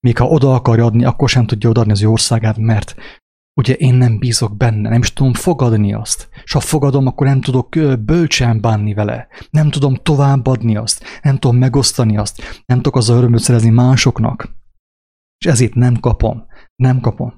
Még 0.00 0.18
ha 0.18 0.26
oda 0.26 0.54
akarja 0.54 0.84
adni, 0.84 1.04
akkor 1.04 1.28
sem 1.28 1.46
tudja 1.46 1.70
odaadni 1.70 1.92
az 1.92 2.02
ő 2.02 2.08
országát, 2.08 2.56
mert 2.56 2.94
ugye 3.60 3.74
én 3.74 3.94
nem 3.94 4.18
bízok 4.18 4.56
benne, 4.56 4.88
nem 4.88 5.00
is 5.00 5.12
tudom 5.12 5.32
fogadni 5.32 5.94
azt. 5.94 6.28
És 6.44 6.52
ha 6.52 6.60
fogadom, 6.60 7.06
akkor 7.06 7.26
nem 7.26 7.40
tudok 7.40 7.68
bölcsen 8.04 8.60
bánni 8.60 8.94
vele. 8.94 9.28
Nem 9.50 9.70
tudom 9.70 9.94
továbbadni 9.94 10.76
azt, 10.76 11.04
nem 11.22 11.38
tudom 11.38 11.56
megosztani 11.56 12.16
azt, 12.16 12.62
nem 12.66 12.76
tudok 12.76 12.96
az 12.96 13.08
örömöt 13.08 13.40
szerezni 13.40 13.70
másoknak. 13.70 14.62
És 15.38 15.46
ezért 15.46 15.74
nem 15.74 16.00
kapom, 16.00 16.46
nem 16.76 17.00
kapom. 17.00 17.34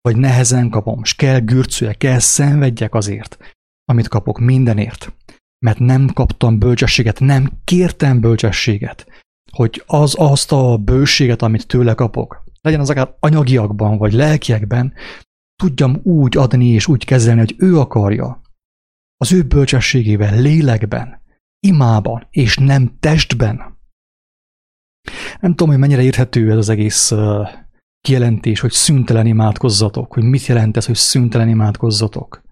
Vagy 0.00 0.16
nehezen 0.16 0.70
kapom, 0.70 1.00
és 1.02 1.14
kell 1.14 1.38
gürcüljek, 1.38 1.96
kell 1.96 2.18
szenvedjek 2.18 2.94
azért, 2.94 3.56
amit 3.84 4.08
kapok 4.08 4.38
mindenért. 4.38 5.12
Mert 5.66 5.78
nem 5.78 6.08
kaptam 6.08 6.58
bölcsességet, 6.58 7.20
nem 7.20 7.50
kértem 7.64 8.20
bölcsességet, 8.20 9.06
hogy 9.52 9.82
az 9.86 10.14
azt 10.18 10.52
a 10.52 10.76
bőséget, 10.76 11.42
amit 11.42 11.66
tőle 11.66 11.94
kapok, 11.94 12.44
legyen 12.60 12.80
az 12.80 12.90
akár 12.90 13.16
anyagiakban 13.20 13.98
vagy 13.98 14.12
lelkiekben, 14.12 14.94
tudjam 15.62 16.00
úgy 16.02 16.36
adni 16.36 16.66
és 16.66 16.86
úgy 16.86 17.04
kezelni, 17.04 17.40
hogy 17.40 17.54
ő 17.58 17.78
akarja. 17.78 18.40
Az 19.16 19.32
ő 19.32 19.42
bölcsességével, 19.42 20.40
lélekben, 20.40 21.22
imában, 21.66 22.26
és 22.30 22.56
nem 22.56 22.96
testben. 23.00 23.78
Nem 25.40 25.50
tudom, 25.50 25.68
hogy 25.68 25.78
mennyire 25.78 26.02
érthető 26.02 26.50
ez 26.50 26.56
az 26.56 26.68
egész 26.68 27.12
kijelentés, 28.00 28.60
hogy 28.60 28.72
szüntelen 28.72 29.26
imádkozzatok, 29.26 30.12
hogy 30.12 30.22
mit 30.22 30.46
jelent 30.46 30.76
ez, 30.76 30.86
hogy 30.86 30.94
szüntelen 30.94 31.48
imádkozzatok. 31.48 32.42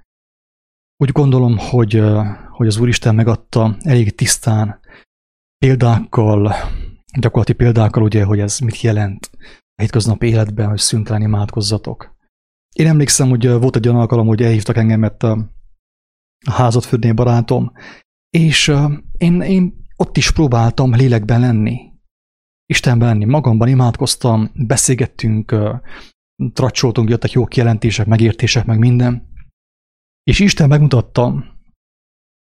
Úgy 0.96 1.12
gondolom, 1.12 1.58
hogy, 1.58 2.02
hogy 2.50 2.66
az 2.66 2.78
Úristen 2.78 3.14
megadta 3.14 3.76
elég 3.80 4.14
tisztán 4.14 4.80
példákkal, 5.58 6.54
gyakorlati 7.18 7.52
példákkal, 7.52 8.02
ugye, 8.02 8.24
hogy 8.24 8.40
ez 8.40 8.58
mit 8.58 8.80
jelent 8.80 9.30
a 9.74 9.80
hétköznapi 9.80 10.26
életben, 10.26 10.68
hogy 10.68 10.78
szüntelen 10.78 11.22
imádkozzatok. 11.22 12.16
Én 12.74 12.86
emlékszem, 12.86 13.28
hogy 13.28 13.48
volt 13.48 13.76
egy 13.76 13.88
olyan 13.88 14.00
alkalom, 14.00 14.26
hogy 14.26 14.42
elhívtak 14.42 14.76
engemet 14.76 15.22
a 15.22 15.50
házat 16.50 17.14
barátom, 17.14 17.72
és 18.30 18.72
én, 19.18 19.40
én 19.40 19.86
ott 19.96 20.16
is 20.16 20.30
próbáltam 20.30 20.94
lélekben 20.94 21.40
lenni. 21.40 21.87
Istenben 22.72 23.08
lenni. 23.08 23.24
Magamban 23.24 23.68
imádkoztam, 23.68 24.50
beszélgettünk, 24.54 25.54
tracsoltunk, 26.52 27.08
jöttek 27.08 27.32
jó 27.32 27.46
kijelentések, 27.46 28.06
megértések, 28.06 28.64
meg 28.66 28.78
minden. 28.78 29.28
És 30.22 30.38
Isten 30.38 30.68
megmutatta, 30.68 31.44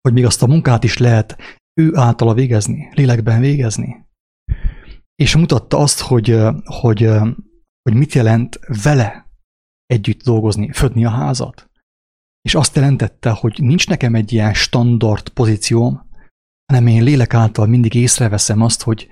hogy 0.01 0.13
még 0.13 0.25
azt 0.25 0.43
a 0.43 0.47
munkát 0.47 0.83
is 0.83 0.97
lehet 0.97 1.59
ő 1.81 1.95
általa 1.95 2.33
végezni, 2.33 2.89
lélekben 2.93 3.39
végezni. 3.39 4.05
És 5.15 5.35
mutatta 5.35 5.77
azt, 5.77 5.99
hogy, 5.99 6.37
hogy, 6.63 7.09
hogy 7.81 7.93
mit 7.93 8.13
jelent 8.13 8.59
vele 8.83 9.31
együtt 9.85 10.23
dolgozni, 10.23 10.71
födni 10.71 11.05
a 11.05 11.09
házat. 11.09 11.69
És 12.41 12.55
azt 12.55 12.75
jelentette, 12.75 13.29
hogy 13.29 13.59
nincs 13.61 13.87
nekem 13.87 14.15
egy 14.15 14.33
ilyen 14.33 14.53
standard 14.53 15.29
pozícióm, 15.29 16.07
hanem 16.65 16.87
én 16.87 17.03
lélek 17.03 17.33
által 17.33 17.65
mindig 17.65 17.93
észreveszem 17.93 18.61
azt, 18.61 18.81
hogy, 18.81 19.07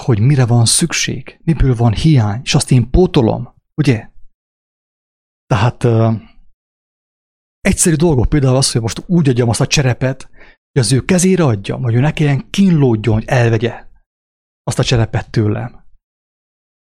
hogy 0.00 0.20
mire 0.20 0.46
van 0.46 0.64
szükség, 0.64 1.40
miből 1.44 1.74
van 1.74 1.92
hiány, 1.92 2.40
és 2.44 2.54
azt 2.54 2.70
én 2.70 2.90
pótolom, 2.90 3.54
ugye? 3.74 4.08
Tehát 5.46 5.84
uh, 5.84 6.14
egyszerű 7.60 7.94
dolgok, 7.94 8.28
például 8.28 8.56
az, 8.56 8.72
hogy 8.72 8.80
most 8.80 9.02
úgy 9.06 9.28
adjam 9.28 9.48
azt 9.48 9.60
a 9.60 9.66
cserepet, 9.66 10.30
hogy 10.72 10.82
az 10.82 10.92
ő 10.92 11.04
kezére 11.04 11.44
adjam, 11.44 11.80
vagy 11.82 11.94
ő 11.94 12.00
ne 12.00 12.12
kelljen 12.12 12.50
kínlódjon, 12.50 13.14
hogy 13.14 13.24
elvegye 13.26 13.86
azt 14.62 14.78
a 14.78 14.84
cserepet 14.84 15.30
tőlem. 15.30 15.84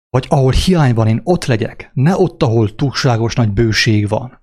Vagy 0.09 0.27
ahol 0.29 0.53
hiány 0.53 0.95
van, 0.95 1.07
én 1.07 1.21
ott 1.25 1.45
legyek, 1.45 1.91
ne 1.95 2.17
ott, 2.17 2.43
ahol 2.43 2.75
túlságos 2.75 3.35
nagy 3.35 3.53
bőség 3.53 4.09
van. 4.09 4.41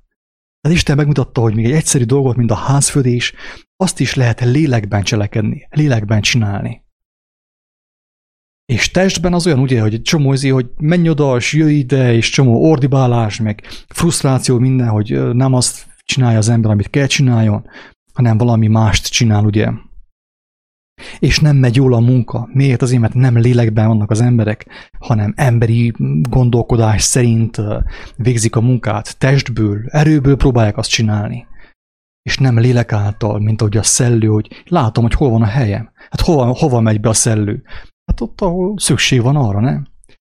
Ez 0.59 0.71
Isten 0.71 0.95
megmutatta, 0.95 1.41
hogy 1.41 1.55
még 1.55 1.65
egy 1.65 1.71
egyszerű 1.71 2.03
dolgot, 2.03 2.35
mint 2.35 2.51
a 2.51 2.55
házfödés, 2.55 3.33
azt 3.75 3.99
is 3.99 4.13
lehet 4.13 4.41
lélekben 4.41 5.03
cselekedni, 5.03 5.67
lélekben 5.69 6.21
csinálni. 6.21 6.85
És 8.73 8.91
testben 8.91 9.33
az 9.33 9.45
olyan 9.45 9.59
ugye, 9.59 9.81
hogy 9.81 10.01
csomó 10.01 10.33
izé, 10.33 10.49
hogy 10.49 10.69
menj 10.77 11.09
oda, 11.09 11.35
és 11.35 11.53
jöjj 11.53 11.73
ide, 11.73 12.13
és 12.13 12.29
csomó 12.29 12.69
ordibálás, 12.69 13.39
meg 13.39 13.61
frusztráció, 13.87 14.59
minden, 14.59 14.89
hogy 14.89 15.35
nem 15.35 15.53
azt 15.53 15.87
csinálja 16.03 16.37
az 16.37 16.49
ember, 16.49 16.71
amit 16.71 16.89
kell 16.89 17.05
csináljon, 17.05 17.65
hanem 18.13 18.37
valami 18.37 18.67
mást 18.67 19.07
csinál, 19.07 19.43
ugye. 19.43 19.69
És 21.19 21.39
nem 21.39 21.55
megy 21.55 21.75
jól 21.75 21.93
a 21.93 21.99
munka. 21.99 22.49
Miért? 22.53 22.81
Azért, 22.81 23.01
mert 23.01 23.13
nem 23.13 23.37
lélekben 23.37 23.87
vannak 23.87 24.11
az 24.11 24.21
emberek, 24.21 24.65
hanem 24.99 25.33
emberi 25.35 25.93
gondolkodás 26.29 27.01
szerint 27.01 27.61
végzik 28.15 28.55
a 28.55 28.61
munkát, 28.61 29.17
testből, 29.17 29.85
erőből 29.87 30.35
próbálják 30.35 30.77
azt 30.77 30.89
csinálni. 30.89 31.45
És 32.21 32.37
nem 32.37 32.59
lélek 32.59 32.91
által, 32.91 33.39
mint 33.39 33.61
ahogy 33.61 33.77
a 33.77 33.83
szellő, 33.83 34.27
hogy 34.27 34.63
látom, 34.65 35.03
hogy 35.03 35.13
hol 35.13 35.29
van 35.29 35.41
a 35.41 35.45
helyem. 35.45 35.91
Hát 36.09 36.21
hova, 36.21 36.45
hova 36.45 36.79
megy 36.79 36.99
be 36.99 37.09
a 37.09 37.13
szellő? 37.13 37.63
Hát 38.17 38.29
ott, 38.29 38.41
ahol 38.41 38.79
szükség 38.79 39.21
van 39.21 39.35
arra, 39.35 39.59
nem? 39.59 39.87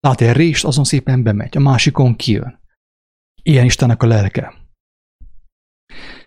Lát 0.01 0.21
egy 0.21 0.33
rést, 0.33 0.65
azon 0.65 0.85
szépen 0.85 1.23
bemegy, 1.23 1.57
a 1.57 1.61
másikon 1.61 2.17
kijön. 2.17 2.61
Ilyen 3.43 3.65
Istennek 3.65 4.03
a 4.03 4.07
lelke. 4.07 4.55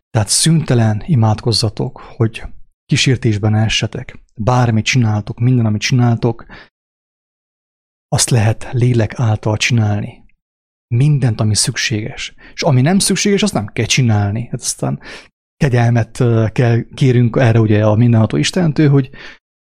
Tehát 0.10 0.28
szüntelen 0.28 1.04
imádkozzatok, 1.06 1.98
hogy 2.00 2.44
kísértésben 2.86 3.56
essetek. 3.56 4.24
Bármit 4.36 4.86
csináltok, 4.86 5.40
minden, 5.40 5.66
amit 5.66 5.82
csináltok, 5.82 6.46
azt 8.08 8.30
lehet 8.30 8.68
lélek 8.72 9.20
által 9.20 9.58
csinálni. 9.58 10.26
mindent, 10.88 11.42
ami 11.42 11.56
szükséges. 11.56 12.34
És 12.54 12.62
ami 12.62 12.82
nem 12.82 13.00
szükséges, 13.00 13.44
azt 13.44 13.54
nem 13.54 13.68
kell 13.68 13.86
csinálni. 13.86 14.48
Hát 14.52 14.60
aztán 14.60 15.00
kegyelmet 15.58 16.24
kell 16.52 16.84
kérünk 16.94 17.36
erre 17.40 17.60
ugye 17.60 17.86
a 17.86 17.96
mindenható 17.96 18.38
Istentől, 18.38 18.90
hogy 18.90 19.10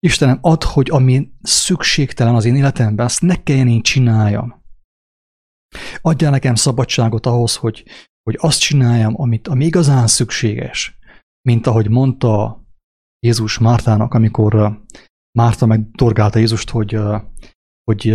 Istenem, 0.05 0.37
ad, 0.41 0.63
hogy 0.63 0.89
ami 0.89 1.31
szükségtelen 1.41 2.35
az 2.35 2.45
én 2.45 2.55
életemben, 2.55 3.05
azt 3.05 3.21
ne 3.21 3.43
kelljen 3.43 3.67
én 3.67 3.81
csináljam. 3.81 4.63
Adjál 6.01 6.31
nekem 6.31 6.55
szabadságot 6.55 7.25
ahhoz, 7.25 7.55
hogy, 7.55 7.85
hogy 8.23 8.37
azt 8.39 8.59
csináljam, 8.59 9.21
amit, 9.21 9.47
ami 9.47 9.65
igazán 9.65 10.07
szükséges. 10.07 10.97
Mint 11.41 11.67
ahogy 11.67 11.89
mondta 11.89 12.63
Jézus 13.19 13.57
Mártának, 13.57 14.13
amikor 14.13 14.81
Márta 15.37 15.65
megdorgálta 15.65 16.39
Jézust, 16.39 16.69
hogy, 16.69 16.99
hogy 17.83 18.09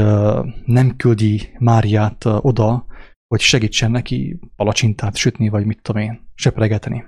nem 0.65 0.97
küldi 0.97 1.57
Máriát 1.59 2.25
oda, 2.25 2.87
hogy 3.27 3.41
segítsen 3.41 3.91
neki 3.91 4.39
palacsintát 4.57 5.17
sütni, 5.17 5.49
vagy 5.49 5.67
mit 5.67 5.83
tudom 5.83 6.03
én, 6.03 6.31
sepregetni. 6.35 7.05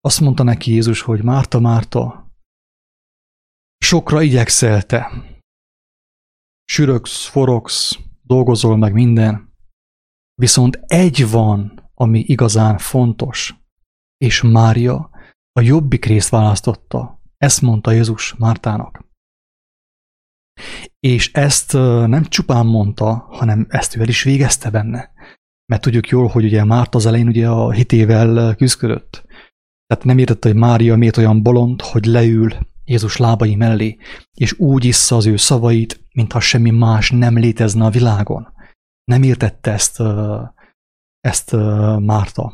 Azt 0.00 0.20
mondta 0.20 0.42
neki 0.42 0.72
Jézus, 0.72 1.00
hogy 1.00 1.22
Márta, 1.22 1.60
Márta, 1.60 2.19
sokra 3.90 4.22
igyekszel 4.22 4.82
te. 4.82 5.10
Süröksz, 6.64 7.26
forogsz, 7.26 7.98
dolgozol 8.22 8.76
meg 8.76 8.92
minden, 8.92 9.54
viszont 10.34 10.80
egy 10.86 11.30
van, 11.30 11.90
ami 11.94 12.18
igazán 12.18 12.78
fontos, 12.78 13.54
és 14.16 14.42
Mária 14.42 15.10
a 15.52 15.60
jobbik 15.60 16.04
részt 16.04 16.28
választotta. 16.28 17.22
Ezt 17.36 17.60
mondta 17.60 17.90
Jézus 17.90 18.34
Mártának. 18.34 19.04
És 21.00 21.32
ezt 21.32 21.72
nem 22.06 22.24
csupán 22.24 22.66
mondta, 22.66 23.14
hanem 23.14 23.66
ezt 23.68 23.96
ő 23.96 24.00
el 24.00 24.08
is 24.08 24.22
végezte 24.22 24.70
benne. 24.70 25.10
Mert 25.66 25.82
tudjuk 25.82 26.08
jól, 26.08 26.26
hogy 26.26 26.44
ugye 26.44 26.64
Márta 26.64 26.98
az 26.98 27.06
elején 27.06 27.28
ugye 27.28 27.48
a 27.48 27.70
hitével 27.70 28.54
küzdött. 28.54 29.24
Tehát 29.86 30.04
nem 30.04 30.18
értette, 30.18 30.48
hogy 30.48 30.58
Mária 30.58 30.96
miért 30.96 31.16
olyan 31.16 31.42
bolond, 31.42 31.80
hogy 31.80 32.04
leül 32.04 32.68
Jézus 32.90 33.16
lábai 33.16 33.54
mellé, 33.54 33.96
és 34.34 34.58
úgy 34.58 34.84
issza 34.84 35.16
az 35.16 35.26
ő 35.26 35.36
szavait, 35.36 36.04
mintha 36.14 36.40
semmi 36.40 36.70
más 36.70 37.10
nem 37.10 37.38
létezne 37.38 37.84
a 37.84 37.90
világon. 37.90 38.52
Nem 39.04 39.22
értette 39.22 39.72
ezt, 39.72 40.02
ezt 41.20 41.52
Márta. 41.98 42.52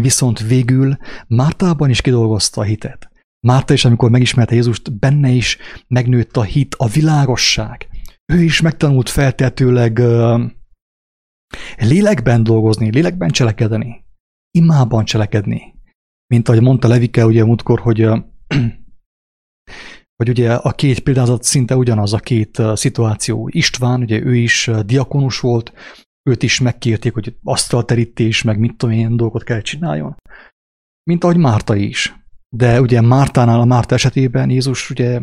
Viszont 0.00 0.40
végül 0.40 0.96
Mártában 1.26 1.90
is 1.90 2.00
kidolgozta 2.00 2.60
a 2.60 2.64
hitet. 2.64 3.10
Márta 3.46 3.72
is, 3.72 3.84
amikor 3.84 4.10
megismerte 4.10 4.54
Jézust, 4.54 4.98
benne 4.98 5.28
is 5.28 5.58
megnőtt 5.88 6.36
a 6.36 6.42
hit, 6.42 6.74
a 6.74 6.86
világosság. 6.86 7.88
Ő 8.32 8.42
is 8.42 8.60
megtanult 8.60 9.08
feltetőleg 9.08 9.98
uh, 9.98 10.40
lélekben 11.76 12.42
dolgozni, 12.42 12.90
lélekben 12.90 13.30
cselekedni, 13.30 14.04
imában 14.50 15.04
cselekedni. 15.04 15.74
Mint 16.26 16.48
ahogy 16.48 16.62
mondta 16.62 16.88
Levike 16.88 17.26
ugye 17.26 17.44
múltkor, 17.44 17.80
hogy 17.80 18.04
uh, 18.04 18.18
hogy 20.22 20.30
ugye 20.30 20.54
a 20.54 20.72
két 20.72 21.00
példázat 21.00 21.42
szinte 21.42 21.76
ugyanaz 21.76 22.12
a 22.12 22.18
két 22.18 22.62
szituáció. 22.74 23.48
István, 23.52 24.00
ugye 24.00 24.20
ő 24.20 24.34
is 24.36 24.70
diakonus 24.86 25.40
volt, 25.40 25.72
őt 26.30 26.42
is 26.42 26.60
megkérték, 26.60 27.12
hogy 27.12 27.36
asztalterítés, 27.42 28.42
meg 28.42 28.58
mit 28.58 28.76
tudom, 28.76 28.94
ilyen 28.94 29.16
dolgot 29.16 29.44
kell 29.44 29.60
csináljon. 29.60 30.16
Mint 31.10 31.24
ahogy 31.24 31.36
Márta 31.36 31.74
is. 31.74 32.14
De 32.48 32.80
ugye 32.80 33.00
Mártánál, 33.00 33.60
a 33.60 33.64
Márta 33.64 33.94
esetében 33.94 34.50
Jézus 34.50 34.90
ugye 34.90 35.20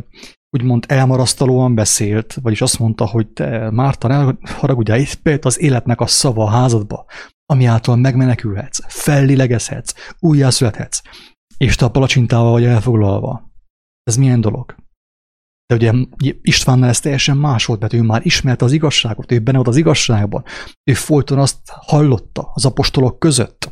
úgymond 0.49 0.85
elmarasztalóan 0.87 1.75
beszélt, 1.75 2.33
vagyis 2.41 2.61
azt 2.61 2.79
mondta, 2.79 3.05
hogy 3.05 3.27
te 3.27 3.71
Márta, 3.71 4.07
ne 4.07 4.33
haragudjál, 4.41 4.99
itt 4.99 5.45
az 5.45 5.59
életnek 5.59 5.99
a 6.01 6.07
szava 6.07 6.43
a 6.43 6.49
házadba, 6.49 7.05
ami 7.45 7.65
által 7.65 7.95
megmenekülhetsz, 7.95 8.79
fellilegezhetsz, 8.87 9.93
újjászülethetsz, 10.19 11.01
és 11.57 11.75
te 11.75 11.85
a 11.85 11.91
palacsintával 11.91 12.51
vagy 12.51 12.65
elfoglalva. 12.65 13.51
Ez 14.03 14.15
milyen 14.15 14.41
dolog? 14.41 14.75
De 15.77 15.91
ugye 16.21 16.33
Istvánnál 16.41 16.89
ez 16.89 16.99
teljesen 16.99 17.37
más 17.37 17.65
volt, 17.65 17.79
mert 17.79 17.93
ő 17.93 18.01
már 18.01 18.25
ismerte 18.25 18.65
az 18.65 18.71
igazságot, 18.71 19.31
ő 19.31 19.39
benne 19.39 19.57
volt 19.57 19.69
az 19.69 19.77
igazságban. 19.77 20.43
Ő 20.83 20.93
folyton 20.93 21.39
azt 21.39 21.59
hallotta 21.65 22.51
az 22.53 22.65
apostolok 22.65 23.19
között. 23.19 23.71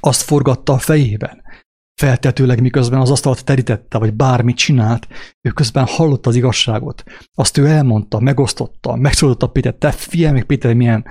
Azt 0.00 0.22
forgatta 0.22 0.72
a 0.72 0.78
fejében. 0.78 1.42
Feltetőleg 2.00 2.60
miközben 2.60 3.00
az 3.00 3.10
asztalt 3.10 3.44
terítette, 3.44 3.98
vagy 3.98 4.14
bármit 4.14 4.56
csinált, 4.56 5.08
ő 5.48 5.50
közben 5.50 5.86
hallotta 5.86 6.28
az 6.28 6.36
igazságot. 6.36 7.04
Azt 7.34 7.56
ő 7.56 7.66
elmondta, 7.66 8.20
megosztotta, 8.20 8.96
megszólította 8.96 9.46
Péter, 9.46 9.74
te 9.74 9.90
figyelj 9.90 10.32
még 10.32 10.44
Péter, 10.44 10.74
milyen, 10.74 11.04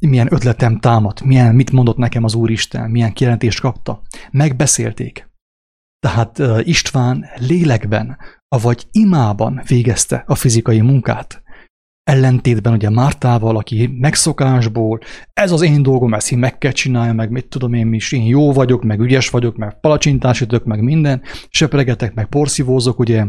milyen 0.00 0.32
ötletem 0.32 0.78
támadt, 0.78 1.22
milyen, 1.22 1.54
mit 1.54 1.70
mondott 1.70 1.96
nekem 1.96 2.24
az 2.24 2.34
Úristen, 2.34 2.90
milyen 2.90 3.12
kijelentést 3.12 3.60
kapta. 3.60 4.02
Megbeszélték. 4.30 5.31
Tehát 6.06 6.38
István 6.66 7.26
lélekben, 7.36 8.18
avagy 8.48 8.86
imában 8.90 9.62
végezte 9.66 10.22
a 10.26 10.34
fizikai 10.34 10.80
munkát. 10.80 11.42
Ellentétben 12.02 12.72
ugye 12.72 12.90
Mártával, 12.90 13.56
aki 13.56 13.86
megszokásból, 13.86 15.00
ez 15.32 15.50
az 15.52 15.62
én 15.62 15.82
dolgom, 15.82 16.14
ezt 16.14 16.32
én 16.32 16.38
meg 16.38 16.58
kell 16.58 16.72
csinálja, 16.72 17.12
meg 17.12 17.30
mit 17.30 17.48
tudom 17.48 17.72
én 17.72 17.92
is, 17.92 18.12
én 18.12 18.22
jó 18.22 18.52
vagyok, 18.52 18.82
meg 18.82 19.00
ügyes 19.00 19.30
vagyok, 19.30 19.56
meg 19.56 19.80
palacsintásítok, 19.80 20.64
meg 20.64 20.82
minden, 20.82 21.22
söpregetek, 21.48 22.14
meg 22.14 22.26
porszívózok, 22.26 22.98
ugye, 22.98 23.26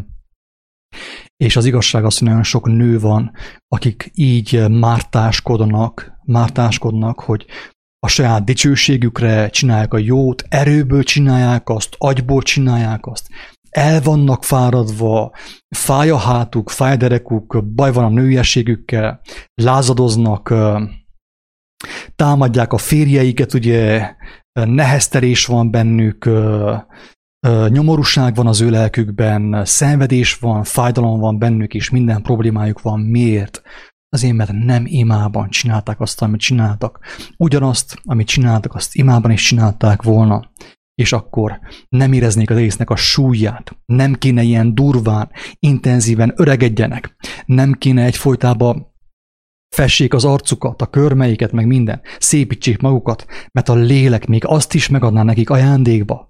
és 1.37 1.55
az 1.55 1.65
igazság 1.65 2.05
az, 2.05 2.17
hogy 2.17 2.27
nagyon 2.27 2.43
sok 2.43 2.67
nő 2.67 2.99
van, 2.99 3.31
akik 3.67 4.11
így 4.13 4.69
mártáskodnak, 4.69 6.13
mártáskodnak, 6.23 7.19
hogy 7.19 7.45
a 8.03 8.07
saját 8.07 8.43
dicsőségükre 8.43 9.49
csinálják 9.49 9.93
a 9.93 9.97
jót, 9.97 10.43
erőből 10.49 11.03
csinálják 11.03 11.69
azt, 11.69 11.95
agyból 11.97 12.41
csinálják 12.41 13.05
azt, 13.05 13.27
el 13.69 14.01
vannak 14.01 14.43
fáradva, 14.43 15.31
fáj 15.75 16.09
a 16.09 16.17
hátuk, 16.17 16.69
fáj 16.69 16.91
a 16.91 16.95
derekuk, 16.95 17.63
baj 17.75 17.91
van 17.91 18.03
a 18.03 18.09
nőiességükkel, 18.09 19.21
lázadoznak, 19.53 20.53
támadják 22.15 22.73
a 22.73 22.77
férjeiket, 22.77 23.53
ugye 23.53 24.13
nehezterés 24.51 25.45
van 25.45 25.71
bennük, 25.71 26.29
nyomorúság 27.67 28.35
van 28.35 28.47
az 28.47 28.61
ő 28.61 28.69
lelkükben, 28.69 29.65
szenvedés 29.65 30.35
van, 30.35 30.63
fájdalom 30.63 31.19
van 31.19 31.39
bennük, 31.39 31.73
és 31.73 31.89
minden 31.89 32.21
problémájuk 32.21 32.81
van. 32.81 32.99
Miért? 32.99 33.61
Azért, 34.13 34.35
mert 34.35 34.51
nem 34.51 34.83
imában 34.85 35.49
csinálták 35.49 35.99
azt, 35.99 36.21
amit 36.21 36.39
csináltak. 36.39 36.99
Ugyanazt, 37.37 37.99
amit 38.03 38.27
csináltak, 38.27 38.75
azt 38.75 38.95
imában 38.95 39.31
is 39.31 39.41
csinálták 39.41 40.01
volna. 40.01 40.51
És 40.95 41.13
akkor 41.13 41.59
nem 41.89 42.13
éreznék 42.13 42.49
az 42.49 42.57
egésznek 42.57 42.89
a 42.89 42.95
súlyát. 42.95 43.77
Nem 43.85 44.13
kéne 44.13 44.41
ilyen 44.41 44.75
durván, 44.75 45.31
intenzíven 45.59 46.33
öregedjenek. 46.35 47.15
Nem 47.45 47.73
kéne 47.73 48.03
egyfolytában 48.03 48.93
fessék 49.75 50.13
az 50.13 50.25
arcukat, 50.25 50.81
a 50.81 50.89
körmeiket, 50.89 51.51
meg 51.51 51.67
minden. 51.67 52.01
Szépítsék 52.19 52.79
magukat, 52.79 53.25
mert 53.51 53.69
a 53.69 53.75
lélek 53.75 54.25
még 54.25 54.45
azt 54.45 54.73
is 54.73 54.87
megadná 54.87 55.23
nekik 55.23 55.49
ajándékba. 55.49 56.29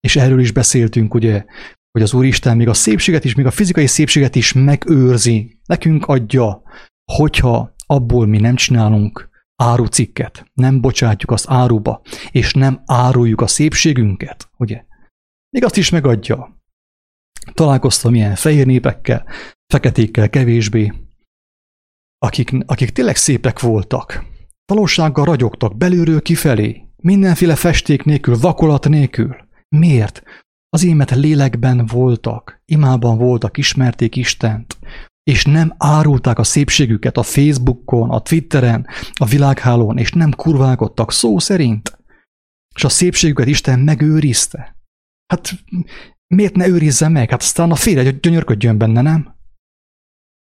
És 0.00 0.16
erről 0.16 0.40
is 0.40 0.52
beszéltünk, 0.52 1.14
ugye, 1.14 1.44
hogy 1.90 2.02
az 2.02 2.14
Úristen 2.14 2.56
még 2.56 2.68
a 2.68 2.74
szépséget 2.74 3.24
is, 3.24 3.34
még 3.34 3.46
a 3.46 3.50
fizikai 3.50 3.86
szépséget 3.86 4.36
is 4.36 4.52
megőrzi. 4.52 5.60
Nekünk 5.66 6.06
adja, 6.06 6.62
hogyha 7.04 7.74
abból 7.86 8.26
mi 8.26 8.38
nem 8.38 8.54
csinálunk 8.54 9.28
árucikket, 9.56 10.50
nem 10.52 10.80
bocsátjuk 10.80 11.30
azt 11.30 11.48
áruba, 11.48 12.02
és 12.30 12.54
nem 12.54 12.82
áruljuk 12.86 13.40
a 13.40 13.46
szépségünket, 13.46 14.50
ugye? 14.56 14.84
Még 15.50 15.64
azt 15.64 15.76
is 15.76 15.90
megadja. 15.90 16.58
Találkoztam 17.54 18.14
ilyen 18.14 18.34
fehér 18.34 18.66
népekkel, 18.66 19.26
feketékkel 19.72 20.30
kevésbé, 20.30 20.92
akik, 22.18 22.50
akik 22.66 22.90
tényleg 22.90 23.16
szépek 23.16 23.60
voltak. 23.60 24.24
Valósággal 24.64 25.24
ragyogtak 25.24 25.76
belülről 25.76 26.22
kifelé, 26.22 26.84
mindenféle 26.96 27.54
festék 27.54 28.02
nélkül, 28.02 28.36
vakolat 28.38 28.88
nélkül. 28.88 29.36
Miért? 29.68 30.22
Az 30.68 30.84
émet 30.84 31.10
lélekben 31.10 31.86
voltak, 31.86 32.62
imában 32.64 33.18
voltak, 33.18 33.56
ismerték 33.56 34.16
Istent, 34.16 34.78
és 35.22 35.44
nem 35.44 35.74
árulták 35.78 36.38
a 36.38 36.44
szépségüket 36.44 37.16
a 37.16 37.22
Facebookon, 37.22 38.10
a 38.10 38.20
Twitteren, 38.20 38.86
a 39.12 39.24
világhálón, 39.24 39.98
és 39.98 40.12
nem 40.12 40.30
kurválkodtak 40.30 41.12
szó 41.12 41.38
szerint. 41.38 41.98
És 42.74 42.84
a 42.84 42.88
szépségüket 42.88 43.46
Isten 43.46 43.80
megőrizte. 43.80 44.76
Hát 45.26 45.50
miért 46.26 46.54
ne 46.54 46.66
őrizze 46.66 47.08
meg? 47.08 47.30
Hát 47.30 47.40
aztán 47.40 47.70
a 47.70 47.74
férje 47.74 48.10
gyönyörködjön 48.10 48.78
benne, 48.78 49.00
nem? 49.00 49.38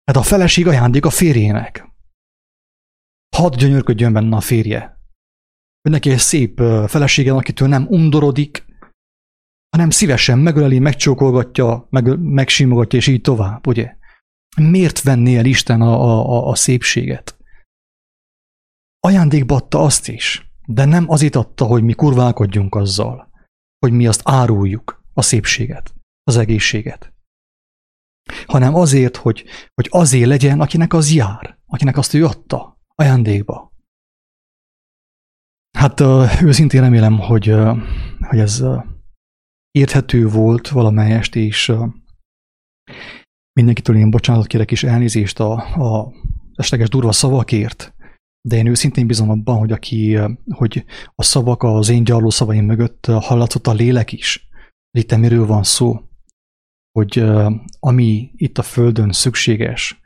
Hát 0.04 0.16
a 0.16 0.22
feleség 0.22 0.66
ajándék 0.66 1.04
a 1.04 1.10
férjének. 1.10 1.88
Hadd 3.36 3.56
gyönyörködjön 3.56 4.12
benne 4.12 4.36
a 4.36 4.40
férje. 4.40 4.98
Hogy 5.80 5.92
neki 5.92 6.10
egy 6.10 6.18
szép 6.18 6.58
felesége, 6.86 7.32
akitől 7.32 7.68
nem 7.68 7.86
undorodik, 7.88 8.64
hanem 9.70 9.90
szívesen 9.90 10.38
megöleli, 10.38 10.78
megcsókolgatja, 10.78 11.86
meg, 11.90 12.18
megsimogatja, 12.18 12.98
és 12.98 13.06
így 13.06 13.20
tovább, 13.20 13.66
ugye? 13.66 13.97
Miért 14.58 15.02
venné 15.02 15.36
el 15.36 15.44
Isten 15.44 15.80
a, 15.80 16.02
a, 16.02 16.48
a 16.48 16.54
szépséget? 16.54 17.36
Ajándékba 19.00 19.54
adta 19.54 19.82
azt 19.82 20.08
is, 20.08 20.50
de 20.66 20.84
nem 20.84 21.10
azért 21.10 21.36
adta, 21.36 21.64
hogy 21.64 21.82
mi 21.82 21.92
kurválkodjunk 21.92 22.74
azzal, 22.74 23.30
hogy 23.78 23.92
mi 23.92 24.06
azt 24.06 24.20
áruljuk, 24.24 25.02
a 25.14 25.22
szépséget, 25.22 25.94
az 26.22 26.36
egészséget, 26.36 27.12
hanem 28.46 28.74
azért, 28.74 29.16
hogy, 29.16 29.44
hogy 29.74 29.86
azért 29.90 30.28
legyen, 30.28 30.60
akinek 30.60 30.92
az 30.92 31.12
jár, 31.12 31.58
akinek 31.66 31.96
azt 31.96 32.14
ő 32.14 32.24
adta 32.24 32.80
ajándékba. 32.94 33.72
Hát 35.78 36.00
őszintén 36.42 36.80
remélem, 36.80 37.18
hogy, 37.18 37.54
hogy 38.20 38.38
ez 38.38 38.64
érthető 39.70 40.28
volt 40.28 40.68
valamelyest, 40.68 41.36
és 41.36 41.72
mindenkitől 43.58 43.96
én 43.96 44.10
bocsánatot 44.10 44.48
kérek 44.48 44.70
is 44.70 44.84
elnézést 44.84 45.40
a, 45.40 45.52
a 45.92 46.12
esetleges 46.54 46.88
durva 46.88 47.12
szavakért, 47.12 47.94
de 48.48 48.56
én 48.56 48.66
őszintén 48.66 49.06
bizom 49.06 49.30
abban, 49.30 49.58
hogy, 49.58 49.72
aki, 49.72 50.18
hogy 50.48 50.84
a 51.14 51.22
szavak 51.22 51.62
az 51.62 51.88
én 51.88 52.04
gyarló 52.04 52.30
szavaim 52.30 52.64
mögött 52.64 53.06
hallatszott 53.06 53.66
a 53.66 53.72
lélek 53.72 54.12
is. 54.12 54.48
Itt 54.90 55.16
miről 55.16 55.46
van 55.46 55.62
szó? 55.62 56.00
Hogy 56.92 57.24
ami 57.80 58.30
itt 58.36 58.58
a 58.58 58.62
Földön 58.62 59.12
szükséges 59.12 60.00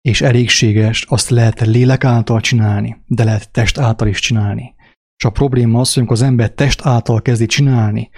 és 0.00 0.20
elégséges, 0.20 1.04
azt 1.08 1.30
lehet 1.30 1.60
lélek 1.60 2.04
által 2.04 2.40
csinálni, 2.40 3.02
de 3.06 3.24
lehet 3.24 3.52
test 3.52 3.78
által 3.78 4.08
is 4.08 4.20
csinálni. 4.20 4.74
És 5.16 5.24
a 5.24 5.30
probléma 5.30 5.80
az, 5.80 5.88
hogy 5.88 5.98
amikor 5.98 6.16
az 6.16 6.22
ember 6.22 6.52
test 6.52 6.80
által 6.86 7.22
kezdi 7.22 7.46
csinálni 7.46 8.10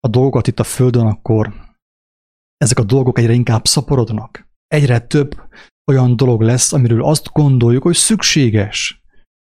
a 0.00 0.08
dolgokat 0.08 0.46
itt 0.46 0.60
a 0.60 0.64
Földön, 0.64 1.06
akkor 1.06 1.73
ezek 2.64 2.78
a 2.78 2.84
dolgok 2.84 3.18
egyre 3.18 3.32
inkább 3.32 3.66
szaporodnak. 3.66 4.48
Egyre 4.66 4.98
több 4.98 5.40
olyan 5.90 6.16
dolog 6.16 6.40
lesz, 6.40 6.72
amiről 6.72 7.04
azt 7.04 7.32
gondoljuk, 7.32 7.82
hogy 7.82 7.94
szükséges. 7.94 9.02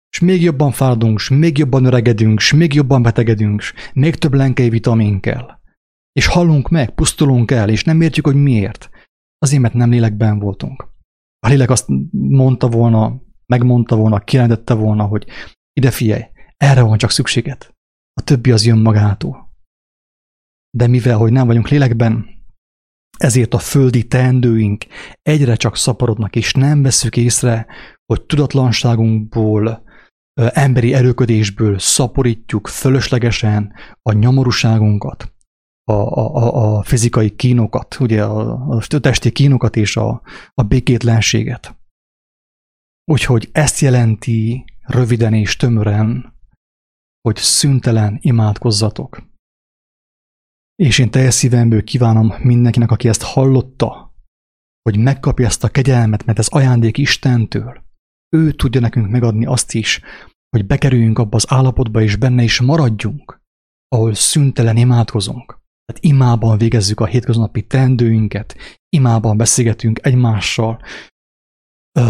És 0.10 0.20
még 0.20 0.42
jobban 0.42 0.72
fáradunk, 0.72 1.20
és 1.20 1.30
még 1.30 1.58
jobban 1.58 1.86
öregedünk, 1.86 2.40
és 2.40 2.54
még 2.54 2.74
jobban 2.74 3.02
betegedünk, 3.02 3.62
és 3.62 3.74
még 3.94 4.16
több 4.16 4.34
lenkei 4.34 4.70
vitamin 4.70 5.20
kell. 5.20 5.60
És 6.12 6.26
hallunk 6.26 6.70
meg, 6.70 6.96
pusztulunk 6.96 7.52
el, 7.52 7.70
és 7.70 7.84
nem 7.84 8.02
értjük, 8.02 8.26
hogy 8.26 8.36
miért. 8.36 8.90
Azért, 9.38 9.62
mert 9.62 9.74
nem 9.74 9.90
lélekben 9.90 10.40
voltunk. 10.40 10.88
A 11.40 11.48
lélek 11.48 11.70
azt 11.70 11.86
mondta 12.12 12.70
volna, 12.70 13.22
megmondta 13.46 13.96
volna, 13.96 14.20
kijelentette 14.20 14.74
volna, 14.74 15.04
hogy 15.04 15.28
ide 15.74 15.92
figyelj, 15.92 16.24
erre 16.58 16.82
van 16.82 16.98
csak 16.98 17.10
szükséged. 17.10 17.70
A 18.14 18.24
többi 18.24 18.52
az 18.52 18.66
jön 18.66 18.78
magától. 18.78 19.56
De 20.78 20.88
mivel, 20.88 21.18
hogy 21.18 21.32
nem 21.32 21.48
vagyunk 21.48 21.68
lélekben, 21.68 22.37
ezért 23.18 23.54
a 23.54 23.60
földi 23.60 24.04
teendőink 24.04 24.86
egyre 25.22 25.56
csak 25.56 25.78
szaporodnak, 25.78 26.36
és 26.36 26.54
nem 26.54 26.82
veszük 26.82 27.18
észre, 27.18 27.66
hogy 28.06 28.22
tudatlanságunkból, 28.22 29.86
emberi 30.38 30.94
erőködésből 30.94 31.80
szaporítjuk 31.80 32.68
fölöslegesen 32.68 33.74
a 34.02 34.12
nyomorúságunkat, 34.12 35.34
a, 35.84 35.94
a, 35.94 36.78
a 36.78 36.84
fizikai 36.84 37.36
kínokat, 37.36 38.00
ugye 38.00 38.24
a, 38.24 38.68
a 38.68 38.82
testi 38.88 39.32
kínokat 39.32 39.76
és 39.76 39.98
a, 39.98 40.22
a 40.54 40.64
békétlenséget. 40.64 41.78
Úgyhogy 43.12 43.50
ezt 43.52 43.80
jelenti 43.80 44.66
röviden 44.82 45.34
és 45.34 45.56
tömören, 45.56 46.34
hogy 47.22 47.36
szüntelen 47.36 48.18
imádkozzatok. 48.22 49.27
És 50.84 51.00
én 51.00 51.12
teljes 51.12 51.34
szívemből 51.34 51.84
kívánom 51.84 52.34
mindenkinek, 52.40 52.92
aki 52.92 53.08
ezt 53.08 53.22
hallotta, 53.22 54.14
hogy 54.82 54.98
megkapja 54.98 55.46
ezt 55.46 55.64
a 55.64 55.70
kegyelmet, 55.70 56.26
mert 56.26 56.40
ez 56.40 56.48
ajándék 56.48 56.98
Istentől. 56.98 57.84
Ő 58.36 58.52
tudja 58.52 58.82
nekünk 58.82 59.10
megadni 59.10 59.46
azt 59.46 59.74
is, 59.74 60.02
hogy 60.50 60.66
bekerüljünk 60.66 61.20
abba 61.20 61.36
az 61.36 61.46
állapotba, 61.52 62.02
és 62.02 62.16
benne 62.16 62.44
is 62.44 62.60
maradjunk, 62.60 63.42
ahol 63.88 64.14
szüntelen 64.14 64.78
imádkozunk. 64.78 65.60
Tehát 65.86 66.04
imában 66.04 66.58
végezzük 66.58 67.00
a 67.00 67.06
hétköznapi 67.06 67.66
teendőinket, 67.68 68.56
imában 68.90 69.38
beszélgetünk 69.38 70.06
egymással, 70.06 70.82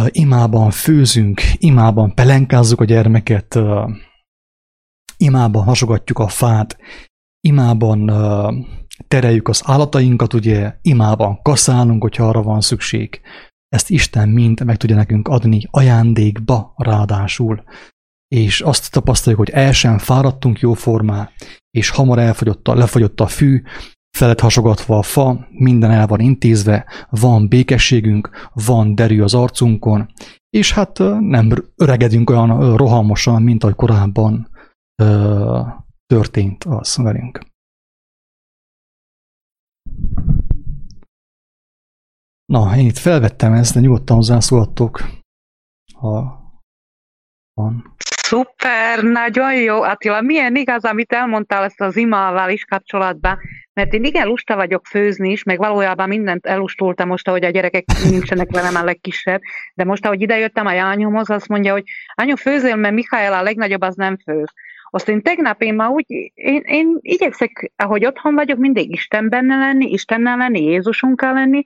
imában 0.08 0.72
főzünk, 0.72 1.42
imában 1.58 2.14
pelenkázzuk 2.14 2.82
a 2.82 2.86
gyermeket, 2.86 3.60
imában 5.18 5.64
hasogatjuk 5.64 6.20
a 6.20 6.28
fát, 6.28 6.78
imában 7.48 8.12
tereljük 9.08 9.48
az 9.48 9.62
állatainkat, 9.66 10.34
ugye 10.34 10.74
imában 10.82 11.42
kaszálunk, 11.42 12.02
hogyha 12.02 12.28
arra 12.28 12.42
van 12.42 12.62
szükség. 12.62 13.22
Ezt 13.68 13.90
Isten 13.90 14.30
mind 14.30 14.66
meg 14.66 14.78
tudja 14.78 14.96
nekünk 14.96 15.28
adni 15.28 15.62
ajándékba 15.72 16.74
ráadásul. 16.76 17.64
És 18.28 18.62
azt 18.62 18.92
tapasztaljuk, 18.92 19.40
hogy 19.40 19.50
el 19.50 19.72
sem 19.72 19.98
fáradtunk 19.98 20.60
jóformá, 20.60 21.30
és 21.72 21.90
hamar 21.90 22.20
elfogyott 22.20 22.68
a, 22.68 22.76
lefogyott 22.76 23.20
a 23.20 23.28
fű, 23.28 23.62
felett 24.18 24.40
hasogatva 24.40 24.98
a 24.98 25.02
fa, 25.02 25.48
minden 25.50 25.92
el 25.92 26.08
van 26.08 26.20
intézve, 26.20 26.86
van 27.10 27.48
békességünk, 27.48 28.50
van 28.54 28.96
derű 28.96 29.22
az 29.22 29.34
arcunkon, 29.34 30.12
és 30.50 30.74
hát 30.74 30.98
nem 31.20 31.52
öregedünk 31.76 32.30
olyan 32.30 32.78
rohamosan, 32.78 33.42
mint 33.42 33.64
ahogy 33.64 33.76
korábban 33.76 34.50
történt 36.08 36.64
az 36.64 36.98
velünk. 36.98 37.40
Na, 42.46 42.78
én 42.78 42.86
itt 42.86 42.98
felvettem 42.98 43.54
ezt, 43.54 43.74
de 43.74 43.80
nyugodtan 43.80 44.16
hozzászólhattok, 44.16 45.02
ha 45.94 46.42
van. 47.54 47.96
Szuper, 47.98 49.04
nagyon 49.04 49.56
jó. 49.56 49.82
Attila, 49.82 50.22
milyen 50.22 50.56
igaz, 50.56 50.84
amit 50.84 51.14
elmondtál 51.14 51.64
ezt 51.64 51.82
az 51.82 51.96
imával 51.96 52.50
is 52.50 52.64
kapcsolatban, 52.64 53.40
mert 53.74 53.94
én 53.94 54.04
igen 54.04 54.28
lusta 54.28 54.56
vagyok 54.56 54.86
főzni 54.86 55.32
is, 55.32 55.44
meg 55.44 55.58
valójában 55.58 56.08
mindent 56.08 56.46
elustultam 56.46 57.08
most, 57.08 57.28
ahogy 57.28 57.44
a 57.44 57.50
gyerekek 57.50 57.86
nincsenek 58.10 58.52
velem 58.52 58.76
a 58.76 58.84
legkisebb, 58.84 59.42
de 59.74 59.84
most, 59.84 60.06
ahogy 60.06 60.22
idejöttem 60.22 60.66
a 60.66 60.72
jányomhoz, 60.72 61.30
azt 61.30 61.48
mondja, 61.48 61.72
hogy 61.72 61.84
anyu 62.14 62.36
főzél, 62.36 62.76
mert 62.76 62.94
Mihály 62.94 63.28
a 63.28 63.42
legnagyobb, 63.42 63.82
az 63.82 63.96
nem 63.96 64.18
főz. 64.18 64.52
Azt 64.98 65.10
én 65.10 65.22
tegnap 65.22 65.62
én 65.62 65.74
már 65.74 65.90
úgy, 65.90 66.32
én, 66.34 66.62
én 66.66 66.98
igyekszek, 67.02 67.72
ahogy 67.76 68.06
otthon 68.06 68.36
vagyok, 68.36 68.58
mindig 68.58 68.92
Isten 68.92 69.30
benne 69.30 69.58
lenni, 69.58 69.92
Istennel 69.92 70.38
lenni, 70.38 70.64
Jézusunkkal 70.64 71.34
lenni, 71.34 71.66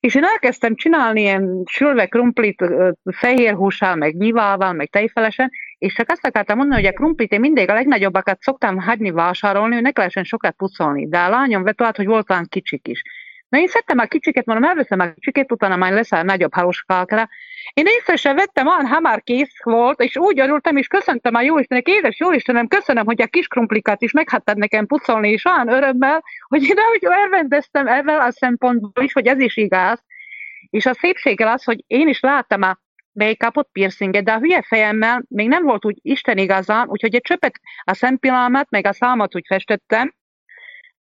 és 0.00 0.14
én 0.14 0.24
elkezdtem 0.24 0.74
csinálni 0.74 1.20
ilyen 1.20 1.62
sülve 1.70 2.06
krumplit 2.06 2.64
fehér 3.04 3.54
hússal, 3.54 3.94
meg 3.94 4.16
nyivával, 4.16 4.72
meg 4.72 4.88
tejfelesen, 4.88 5.50
és 5.78 5.94
csak 5.94 6.10
azt 6.10 6.26
akartam 6.26 6.56
mondani, 6.56 6.80
hogy 6.80 6.90
a 6.90 6.96
krumplit 6.96 7.32
én 7.32 7.40
mindig 7.40 7.70
a 7.70 7.74
legnagyobbakat 7.74 8.40
szoktam 8.40 8.78
hagyni 8.78 9.10
vásárolni, 9.10 9.74
hogy 9.74 9.82
ne 9.82 9.90
lehessen 9.94 10.24
sokat 10.24 10.56
pucolni. 10.56 11.08
De 11.08 11.18
a 11.18 11.28
lányom 11.28 11.62
vett 11.62 11.82
át, 11.82 11.96
hogy 11.96 12.06
volt 12.06 12.30
olyan 12.30 12.46
kicsik 12.48 12.88
is. 12.88 13.02
Na 13.48 13.58
én 13.58 13.66
szedtem 13.66 13.98
a 13.98 14.04
kicsiket, 14.04 14.46
mondom, 14.46 14.68
elveszem 14.68 15.00
a 15.00 15.12
kicsiket, 15.12 15.52
utána 15.52 15.76
majd 15.76 15.92
lesz 15.92 16.12
a 16.12 16.22
nagyobb 16.22 16.54
haluskálkra. 16.54 17.28
Én 17.72 17.86
észre 17.86 18.16
sem 18.16 18.36
vettem, 18.36 18.66
olyan 18.66 18.86
hamar 18.86 19.22
kész 19.22 19.62
volt, 19.62 20.00
és 20.00 20.16
úgy 20.16 20.40
örültem, 20.40 20.76
és 20.76 20.86
köszöntem 20.86 21.34
a 21.34 21.40
Jóistennek, 21.40 21.86
édes 21.86 22.18
Jóistenem, 22.18 22.68
köszönöm, 22.68 23.04
hogy 23.04 23.22
a 23.22 23.26
kis 23.26 23.46
krumplikat 23.46 24.02
is 24.02 24.12
meghattad 24.12 24.56
nekem 24.56 24.86
pucolni, 24.86 25.30
és 25.30 25.44
olyan 25.44 25.68
örömmel, 25.68 26.22
hogy 26.48 26.62
én 26.62 26.78
ahogy 26.78 27.04
elrendeztem 27.04 27.86
ezzel 27.86 28.20
a 28.20 28.30
szempontból 28.30 29.04
is, 29.04 29.12
hogy 29.12 29.26
ez 29.26 29.38
is 29.38 29.56
igaz. 29.56 30.04
És 30.70 30.86
a 30.86 30.94
szépséggel 30.94 31.48
az, 31.48 31.64
hogy 31.64 31.84
én 31.86 32.08
is 32.08 32.20
láttam 32.20 32.62
a 32.62 32.78
make-upot, 33.12 33.68
piercinget, 33.72 34.24
de 34.24 34.32
a 34.32 34.38
hülye 34.38 34.62
fejemmel 34.62 35.24
még 35.28 35.48
nem 35.48 35.64
volt 35.64 35.84
úgy 35.84 35.98
Isten 36.02 36.38
igazán, 36.38 36.88
úgyhogy 36.88 37.14
egy 37.14 37.22
csöpet 37.22 37.60
a 37.84 37.94
szempillámat, 37.94 38.70
meg 38.70 38.86
a 38.86 38.92
számot 38.92 39.34
úgy 39.34 39.46
festettem, 39.46 40.14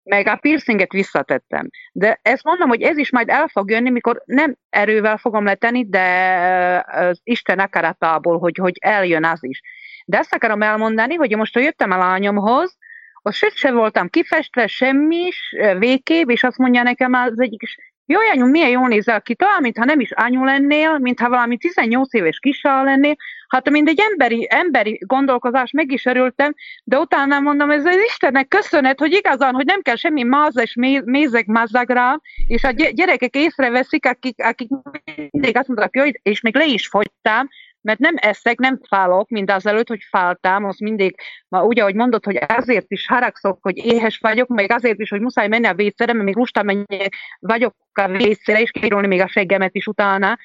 meg 0.08 0.28
a 0.28 0.36
piercinget 0.36 0.92
visszatettem. 0.92 1.70
De 1.92 2.20
ezt 2.22 2.44
mondom, 2.44 2.70
hogy 2.70 2.82
ez 2.82 2.98
is 2.98 3.12
majd 3.12 3.30
el 3.30 3.48
fog 3.48 3.70
jönni, 3.70 3.90
mikor 3.90 4.22
nem 4.26 4.56
erővel 4.70 5.18
fogom 5.18 5.46
letenni, 5.46 5.90
de 5.90 6.84
az 6.88 7.20
Isten 7.24 7.60
akaratából, 7.60 8.40
hogy, 8.40 8.58
hogy 8.58 8.78
eljön 8.80 9.26
az 9.26 9.44
is. 9.44 9.62
De 10.06 10.18
ezt 10.18 10.34
akarom 10.34 10.62
elmondani, 10.62 11.16
hogy 11.16 11.36
most, 11.36 11.54
hogy 11.54 11.64
jöttem 11.64 11.92
a 11.92 11.98
lányomhoz, 11.98 12.78
az 13.22 13.54
se 13.54 13.72
voltam 13.72 14.10
kifestve, 14.10 14.68
semmi 14.68 15.16
is, 15.16 15.56
végképp, 15.78 16.30
és 16.30 16.44
azt 16.44 16.58
mondja 16.58 16.84
nekem 16.84 17.14
az 17.14 17.42
egyik 17.42 17.62
jó, 18.10 18.20
anyu, 18.34 18.46
milyen 18.46 18.70
jól 18.70 18.88
nézel 18.88 19.22
ki, 19.22 19.36
talán, 19.36 19.62
mintha 19.62 19.86
nem 19.86 20.00
is 20.00 20.12
anyu 20.12 20.44
lennél, 20.44 20.98
mintha 20.98 21.30
valami 21.30 21.58
18 21.58 22.14
éves 22.14 22.40
kisá 22.40 22.84
lennél, 22.84 23.16
hát 23.48 23.70
mint 23.70 23.90
egy 23.90 24.00
emberi, 24.12 24.48
emberi 24.50 25.00
gondolkozás, 25.06 25.72
meg 25.72 25.92
is 25.92 26.06
örültem, 26.06 26.54
de 26.84 27.00
utána 27.00 27.40
mondom, 27.40 27.72
ez 27.72 27.86
az 27.86 27.96
Istennek 28.08 28.48
köszönet, 28.48 29.00
hogy 29.00 29.14
igazán, 29.14 29.54
hogy 29.54 29.66
nem 29.66 29.82
kell 29.82 29.96
semmi 29.96 30.24
máz 30.24 30.58
és 30.60 30.76
mézek 31.06 31.46
mázzag 31.46 31.90
rá, 31.90 32.20
és 32.48 32.64
a 32.64 32.72
gyerekek 32.72 33.36
észreveszik, 33.36 34.06
akik, 34.06 34.44
akik 34.44 34.70
mindig 35.32 35.58
azt 35.58 35.68
mondják, 35.68 35.98
hogy 36.00 36.20
és 36.24 36.42
még 36.42 36.56
le 36.56 36.66
is 36.66 36.88
fogytam, 36.88 37.48
mert 37.88 38.00
nem 38.00 38.16
eszek, 38.18 38.58
nem 38.60 38.80
fálok, 38.90 39.30
mint 39.30 39.52
az 39.52 39.66
előtt, 39.66 39.88
hogy 39.88 40.04
fáltam, 40.10 40.66
az 40.66 40.78
mindig, 40.80 41.16
ma 41.48 41.64
úgy, 41.64 41.80
ahogy 41.80 41.96
mondod, 41.96 42.26
hogy 42.26 42.40
azért 42.48 42.86
is 42.92 43.08
haragszok, 43.08 43.58
hogy 43.62 43.78
éhes 43.78 44.18
vagyok, 44.18 44.48
meg 44.48 44.72
azért 44.72 45.00
is, 45.00 45.10
hogy 45.10 45.22
muszáj 45.22 45.48
menni 45.48 45.68
a 45.68 45.74
vécére, 45.74 46.14
mert 46.14 46.26
még 46.26 46.36
lustán 46.36 46.66
menni 46.66 47.08
vagyok 47.40 47.76
a 47.94 48.08
vécére, 48.08 48.62
és 48.62 48.72
kérülni 48.72 49.08
még 49.08 49.22
a 49.22 49.28
seggemet 49.28 49.76
is 49.76 49.88
utána, 49.88 50.38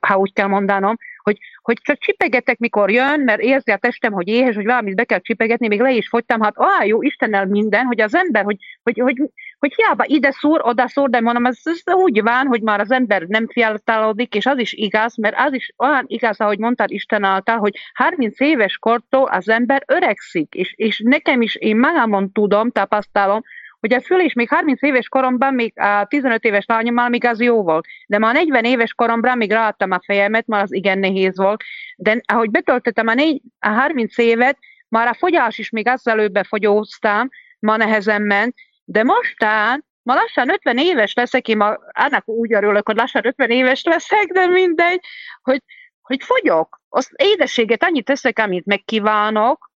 ha 0.00 0.16
úgy 0.16 0.32
kell 0.32 0.46
mondanom. 0.46 0.96
hogy, 1.22 1.38
hogy 1.62 1.78
csak 1.82 1.98
csipegetek, 1.98 2.58
mikor 2.58 2.90
jön, 2.90 3.20
mert 3.20 3.40
érzi 3.40 3.70
a 3.70 3.76
testem, 3.76 4.12
hogy 4.12 4.28
éhes, 4.28 4.54
hogy 4.54 4.64
valamit 4.64 4.94
be 4.94 5.04
kell 5.04 5.20
csipegetni, 5.20 5.68
még 5.68 5.80
le 5.80 5.92
is 5.92 6.08
fogytam, 6.08 6.40
hát 6.40 6.54
á, 6.56 6.84
jó, 6.84 7.02
Istennel 7.02 7.46
minden, 7.46 7.84
hogy 7.84 8.00
az 8.00 8.14
ember, 8.14 8.44
hogy, 8.44 8.56
hogy, 8.82 8.98
hogy, 8.98 9.30
hogy 9.60 9.74
hiába 9.74 10.04
ide 10.06 10.30
szúr, 10.30 10.60
oda 10.62 10.88
szúr, 10.88 11.10
de 11.10 11.20
mondom, 11.20 11.46
ez, 11.46 11.58
ez 11.64 11.94
úgy 11.94 12.22
van, 12.22 12.46
hogy 12.46 12.62
már 12.62 12.80
az 12.80 12.90
ember 12.90 13.22
nem 13.22 13.48
fiatalodik, 13.48 14.34
és 14.34 14.46
az 14.46 14.58
is 14.58 14.72
igaz, 14.72 15.16
mert 15.16 15.34
az 15.38 15.52
is 15.52 15.72
olyan 15.76 16.04
igaz, 16.06 16.40
ahogy 16.40 16.58
mondtad 16.58 16.90
Isten 16.90 17.24
által, 17.24 17.58
hogy 17.58 17.74
30 17.94 18.40
éves 18.40 18.76
kortól 18.78 19.24
az 19.24 19.48
ember 19.48 19.82
öregszik, 19.86 20.54
és, 20.54 20.72
és 20.76 21.02
nekem 21.04 21.42
is, 21.42 21.54
én 21.54 21.76
magamon 21.76 22.32
tudom, 22.32 22.70
tapasztalom, 22.70 23.42
hogy 23.80 23.92
a 23.92 24.00
föl 24.00 24.20
is 24.20 24.32
még 24.32 24.48
30 24.48 24.82
éves 24.82 25.08
koromban, 25.08 25.54
még 25.54 25.72
a 25.76 26.06
15 26.08 26.44
éves 26.44 26.64
lányommal 26.66 27.08
még 27.08 27.24
az 27.24 27.40
jó 27.40 27.62
volt. 27.62 27.86
De 28.06 28.18
már 28.18 28.34
40 28.34 28.64
éves 28.64 28.94
koromban 28.94 29.36
még 29.36 29.50
ráadtam 29.50 29.90
a 29.90 30.00
fejemet, 30.04 30.46
már 30.46 30.62
az 30.62 30.74
igen 30.74 30.98
nehéz 30.98 31.36
volt. 31.36 31.62
De 31.96 32.20
ahogy 32.32 32.50
betöltöttem 32.50 33.06
a, 33.06 33.14
négy, 33.14 33.40
a 33.58 33.68
30 33.68 34.18
évet, 34.18 34.58
már 34.88 35.06
a 35.06 35.14
fogyás 35.14 35.58
is 35.58 35.70
még 35.70 35.88
azzal 35.88 36.18
előbb 36.18 36.38
fogyóztam, 36.48 37.28
ma 37.58 37.76
nehezen 37.76 38.22
ment, 38.22 38.54
de 38.90 39.02
mostán 39.02 39.84
ma 40.02 40.14
lassan 40.14 40.50
50 40.50 40.78
éves 40.78 41.14
leszek, 41.14 41.48
én 41.48 41.56
ma 41.56 41.76
annak 41.92 42.28
úgy 42.28 42.52
örülök, 42.52 42.86
hogy 42.86 42.96
lassan 42.96 43.26
50 43.26 43.50
éves 43.50 43.82
leszek, 43.82 44.24
de 44.24 44.46
mindegy, 44.46 45.00
hogy, 45.42 45.62
hogy 46.00 46.22
fogyok. 46.22 46.80
Azt 46.88 47.10
édességet 47.16 47.84
annyit 47.84 48.04
teszek, 48.04 48.38
amit 48.38 48.66
megkívánok, 48.66 49.70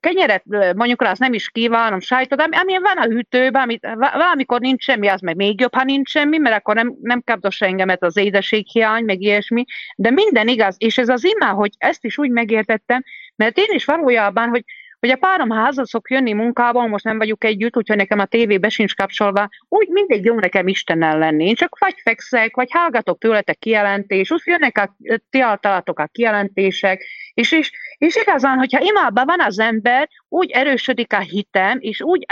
kenyeret 0.00 0.44
mondjuk 0.76 1.02
rá 1.02 1.10
azt 1.10 1.20
nem 1.20 1.32
is 1.32 1.50
kívánom, 1.50 2.00
sajtot, 2.00 2.40
ami, 2.40 2.78
van 2.78 2.96
a 2.96 3.04
hűtőben, 3.04 3.62
amit 3.62 3.86
valamikor 3.94 4.60
nincs 4.60 4.82
semmi, 4.82 5.08
az 5.08 5.20
meg 5.20 5.36
még 5.36 5.60
jobb, 5.60 5.74
ha 5.74 5.84
nincs 5.84 6.10
semmi, 6.10 6.38
mert 6.38 6.56
akkor 6.56 6.74
nem, 6.74 6.94
nem 7.00 7.22
kapdos 7.24 7.60
engemet 7.60 8.02
az 8.02 8.16
édességhiány, 8.16 9.04
meg 9.04 9.20
ilyesmi, 9.20 9.64
de 9.96 10.10
minden 10.10 10.48
igaz, 10.48 10.76
és 10.78 10.98
ez 10.98 11.08
az 11.08 11.24
imá, 11.24 11.50
hogy 11.50 11.70
ezt 11.78 12.04
is 12.04 12.18
úgy 12.18 12.30
megértettem, 12.30 13.02
mert 13.36 13.58
én 13.58 13.74
is 13.74 13.84
valójában, 13.84 14.48
hogy 14.48 14.64
hogy 15.04 15.12
a 15.12 15.16
párom 15.16 15.50
házat 15.50 15.86
szok 15.86 16.10
jönni 16.10 16.32
munkába, 16.32 16.86
most 16.86 17.04
nem 17.04 17.18
vagyunk 17.18 17.44
együtt, 17.44 17.76
úgyhogy 17.76 17.96
nekem 17.96 18.18
a 18.18 18.24
tévébe 18.24 18.68
sincs 18.68 18.94
kapcsolva, 18.94 19.48
úgy 19.68 19.88
mindig 19.88 20.24
jó 20.24 20.38
nekem 20.38 20.68
Istennel 20.68 21.18
lenni. 21.18 21.44
Én 21.44 21.54
csak 21.54 21.78
vagy 21.78 21.94
fekszek, 22.02 22.56
vagy 22.56 22.70
hallgatok 22.70 23.18
tőletek 23.18 23.58
kijelentés, 23.58 24.30
úgy 24.30 24.42
jönnek 24.44 24.78
a 24.78 24.96
ti 25.30 25.40
általatok 25.40 25.98
a 25.98 26.08
kijelentések, 26.12 27.04
és, 27.34 27.52
és, 27.52 27.72
és 27.98 28.16
igazán, 28.16 28.58
hogyha 28.58 28.80
imádban 28.80 29.26
van 29.26 29.40
az 29.40 29.58
ember, 29.58 30.08
úgy 30.28 30.50
erősödik 30.50 31.12
a 31.12 31.20
hitem, 31.20 31.78
és 31.80 32.00
úgy 32.00 32.26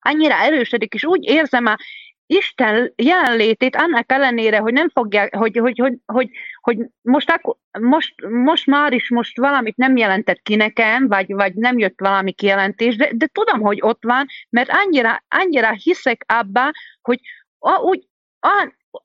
annyira 0.00 0.34
erősödik, 0.34 0.94
és 0.94 1.04
úgy 1.04 1.24
érzem 1.24 1.66
a 1.66 1.76
Isten 2.26 2.92
jelenlétét 2.96 3.76
annak 3.76 4.12
ellenére, 4.12 4.58
hogy 4.58 4.72
nem 4.72 4.88
fogják, 4.88 5.34
hogy, 5.34 5.56
hogy, 5.58 5.78
hogy, 5.78 5.94
hogy, 6.06 6.30
hogy 6.60 6.78
most, 7.02 7.30
akkor, 7.30 7.56
most, 7.80 8.14
most 8.28 8.66
már 8.66 8.92
is 8.92 9.10
most 9.10 9.38
valamit 9.38 9.76
nem 9.76 9.96
jelentett 9.96 10.40
ki 10.42 10.56
nekem, 10.56 11.08
vagy, 11.08 11.32
vagy 11.32 11.54
nem 11.54 11.78
jött 11.78 12.00
valami 12.00 12.32
kijelentés, 12.32 12.96
de, 12.96 13.10
de 13.12 13.26
tudom, 13.26 13.60
hogy 13.60 13.78
ott 13.80 14.02
van, 14.02 14.26
mert 14.50 14.70
annyira, 14.70 15.24
annyira 15.28 15.70
hiszek 15.72 16.24
abba, 16.26 16.70
hogy 17.02 17.20
úgy, 17.80 18.06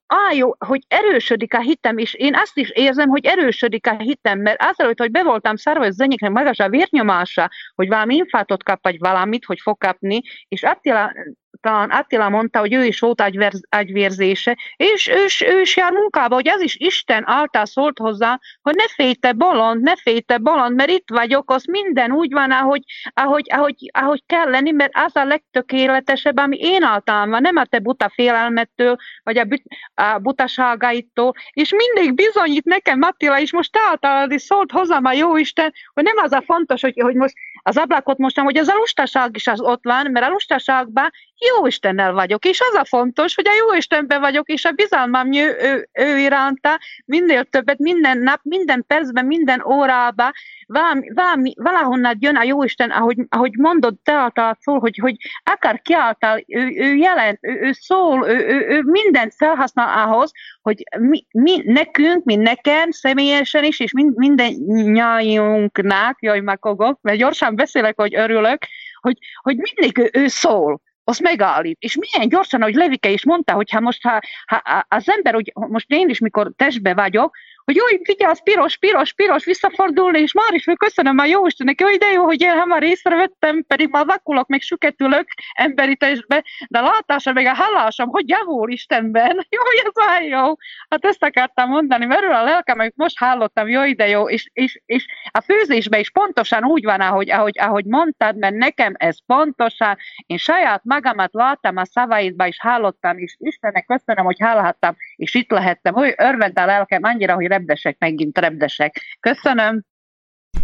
á, 0.08 0.32
jó, 0.32 0.52
hogy 0.66 0.82
erősödik 0.88 1.54
a 1.54 1.60
hitem, 1.60 1.98
és 1.98 2.14
én 2.14 2.36
azt 2.36 2.58
is 2.58 2.70
érzem, 2.70 3.10
hogy 3.10 3.26
erősödik 3.26 3.88
a 3.88 3.98
hitem, 3.98 4.40
mert 4.40 4.62
azelőtt, 4.62 5.00
hogy 5.00 5.12
be 5.12 5.24
voltam 5.24 5.56
szárva, 5.56 5.84
hogy 5.84 5.92
zenyéknek 5.92 6.32
magas 6.32 6.60
a 6.60 6.70
vérnyomása, 6.70 7.50
hogy 7.76 7.88
valami 7.88 8.16
infátot 8.16 8.64
kap, 8.64 8.84
vagy 8.84 9.00
valamit, 9.00 9.46
hogy 9.46 9.60
fog 9.60 9.78
kapni, 9.78 10.22
és 10.48 10.64
Attila 10.64 11.14
talán 11.62 11.90
Attila 11.90 12.30
mondta, 12.30 12.60
hogy 12.60 12.74
ő 12.74 12.86
is 12.86 13.00
volt 13.00 13.24
agyvérzése, 13.70 14.58
és 14.76 15.08
ő, 15.08 15.26
ő 15.48 15.62
is 15.62 15.78
jár 15.78 15.92
munkába, 15.92 16.36
hogy 16.36 16.48
az 16.48 16.62
is 16.62 16.76
Isten 16.76 17.24
által 17.26 17.66
szólt 17.66 17.98
hozzá, 17.98 18.40
hogy 18.62 18.76
ne 18.76 18.88
félj 18.88 19.14
te 19.14 19.32
bolond, 19.32 19.82
ne 19.82 19.96
félj 19.96 20.20
te 20.20 20.38
bolond, 20.38 20.76
mert 20.76 20.90
itt 20.90 21.10
vagyok, 21.10 21.52
az 21.52 21.64
minden 21.66 22.12
úgy 22.12 22.32
van, 22.32 22.52
ahogy, 22.52 22.84
ahogy, 23.14 23.48
ahogy, 23.54 23.90
ahogy 23.94 24.24
kell 24.26 24.50
lenni, 24.50 24.72
mert 24.72 24.92
az 24.96 25.16
a 25.16 25.26
legtökéletesebb, 25.26 26.38
ami 26.38 26.58
én 26.58 26.84
általán 26.84 27.30
van, 27.30 27.42
nem 27.42 27.56
a 27.56 27.66
te 27.66 27.80
buta 27.80 28.12
félelmettől, 28.14 28.96
vagy 29.24 29.38
a, 29.38 29.44
but, 29.44 29.62
a 29.94 30.18
butaságaitól, 30.18 31.34
és 31.52 31.74
mindig 31.74 32.16
bizonyít 32.16 32.66
nekem, 32.66 33.02
Attila 33.02 33.40
is 33.40 33.52
most 33.52 33.78
általad 33.90 34.32
is 34.32 34.42
szólt 34.42 34.72
hozzám 34.72 35.06
a 35.06 35.14
Jóisten, 35.14 35.74
hogy 35.94 36.04
nem 36.04 36.18
az 36.18 36.32
a 36.32 36.42
fontos, 36.46 36.82
hogy, 36.82 37.00
hogy 37.02 37.16
most 37.16 37.34
az 37.64 37.78
ablakot 37.78 38.18
mostam, 38.18 38.44
hogy 38.44 38.58
az 38.58 38.68
a 38.68 38.76
lustaság 38.76 39.36
is 39.36 39.48
az 39.48 39.62
ott 39.62 39.84
van, 39.84 40.12
mert 40.12 40.26
a 40.26 40.30
lustaságban 40.30 41.10
jó 41.48 41.66
Istennel 41.66 42.14
vagyok, 42.14 42.46
és 42.46 42.62
az 42.70 42.74
a 42.74 42.86
fontos, 42.86 43.36
hogy 43.36 43.48
a 43.48 43.56
jó 43.60 43.78
Istenben 43.78 44.20
vagyok, 44.20 44.50
és 44.50 44.66
a 44.66 44.72
bizalmam 44.72 45.34
ő, 45.34 45.58
ő, 45.62 45.88
ő 45.94 46.18
iránta 46.18 46.80
minél 47.06 47.44
többet, 47.44 47.78
minden 47.78 48.18
nap, 48.18 48.40
minden 48.44 48.84
percben, 48.88 49.26
minden 49.26 49.64
órában, 49.66 50.32
valami, 50.66 51.10
valami, 51.14 51.54
valahonnan 51.56 52.18
jön 52.20 52.36
a 52.36 52.44
jó 52.44 52.64
Isten, 52.64 52.90
ahogy, 52.90 53.18
ahogy 53.30 53.58
mondod, 53.58 53.96
te 54.04 54.14
által 54.14 54.58
szól, 54.60 54.80
hogy, 54.80 54.98
hogy 55.02 55.16
akár 55.44 55.82
kiáltal, 55.82 56.44
ő, 56.48 56.60
ő 56.76 56.96
jelent, 56.96 57.38
ő, 57.42 57.60
ő 57.62 57.72
szól, 57.72 58.28
ő, 58.28 58.36
ő, 58.36 58.66
ő 58.68 58.82
mindent 58.82 59.34
felhasznál 59.36 60.08
ahhoz, 60.08 60.32
hogy 60.62 60.84
mi, 61.00 61.26
mi 61.32 61.62
nekünk, 61.66 62.24
mi 62.24 62.36
nekem 62.36 62.92
személyesen 62.92 63.64
is, 63.64 63.80
és 63.80 63.92
mind, 63.92 64.16
minden 64.16 64.54
nyájunknak, 64.92 66.22
jaj, 66.22 66.40
megkogok, 66.40 67.00
mert 67.02 67.18
gyorsan 67.18 67.56
beszélek, 67.56 67.94
hogy 67.96 68.16
örülök, 68.16 68.58
hogy, 69.02 69.18
hogy 69.42 69.56
mindig 69.58 69.98
ő, 69.98 70.10
ő 70.22 70.28
szól 70.28 70.82
az 71.04 71.20
megállít. 71.20 71.78
És 71.80 71.98
milyen 71.98 72.30
gyorsan, 72.30 72.62
ahogy 72.62 72.74
Levike 72.74 73.10
is 73.10 73.26
mondta, 73.26 73.54
hogy 73.54 73.72
ha 73.72 73.80
most 73.80 74.04
ha, 74.04 74.20
ha 74.46 74.86
az 74.88 75.10
ember, 75.10 75.34
hogy 75.34 75.52
most 75.54 75.92
én 75.92 76.10
is, 76.10 76.20
mikor 76.20 76.52
testbe 76.56 76.94
vagyok, 76.94 77.36
hogy 77.64 77.76
jó, 77.76 77.84
vigyázz, 78.04 78.40
piros, 78.40 78.78
piros, 78.78 79.14
piros, 79.14 79.46
visszafordulni, 79.46 80.20
és 80.20 80.34
már 80.34 80.54
is 80.54 80.66
köszönöm 80.78 81.18
a 81.18 81.26
jó 81.26 81.46
Istennek, 81.46 81.82
hogy 81.82 81.98
de 81.98 82.12
jó, 82.12 82.24
hogy 82.24 82.42
én 82.42 82.60
hamar 82.60 82.84
észrevettem, 82.84 83.64
pedig 83.68 83.90
már 83.90 84.06
vakulok, 84.06 84.48
meg 84.48 84.62
süketülök 84.62 85.28
emberi 85.54 85.96
testbe, 85.96 86.44
de 86.70 86.80
látásom, 86.80 87.34
meg 87.34 87.46
a 87.46 87.54
hallásom, 87.54 88.10
hogy 88.10 88.30
javul 88.30 88.72
Istenben. 88.72 89.46
Jó, 89.50 89.62
ez 89.86 90.08
olyan 90.08 90.40
jó. 90.40 90.54
Hát 90.90 91.06
ezt 91.06 91.24
akartam 91.24 91.70
mondani, 91.70 92.06
mert 92.06 92.24
a 92.24 92.44
lelkem, 92.44 92.80
amit 92.80 92.96
most 92.96 93.18
hallottam, 93.18 93.68
jó, 93.68 93.94
de 93.94 94.08
jó, 94.08 94.30
és, 94.30 94.50
és, 94.54 94.82
és 94.86 95.06
a 95.32 95.42
főzésben 95.42 96.00
is 96.00 96.10
pontosan 96.10 96.66
úgy 96.66 96.84
van, 96.84 97.02
ahogy, 97.02 97.32
ahogy, 97.32 97.60
ahogy 97.60 97.86
mondtad, 97.86 98.38
mert 98.38 98.56
nekem 98.56 98.94
ez 98.98 99.18
pontosan, 99.26 99.98
én 100.26 100.38
saját 100.38 100.82
magamat 100.84 101.34
láttam 101.34 101.78
a 101.78 101.86
szavaidba, 101.86 102.48
és 102.48 102.60
hallottam, 102.60 103.18
és 103.18 103.36
Istennek 103.40 103.86
köszönöm, 103.86 104.26
hogy 104.26 104.40
hallhattam, 104.40 104.96
és 105.16 105.34
itt 105.34 105.52
lehettem, 105.52 105.94
hogy 105.94 106.14
örvend 106.18 106.60
a 106.60 106.66
lelkem 106.66 107.04
annyira, 107.04 107.34
hogy 107.34 107.48
repdesek, 107.52 108.00
megint 108.00 108.38
repdesek. 108.38 109.02
Köszönöm! 109.20 109.84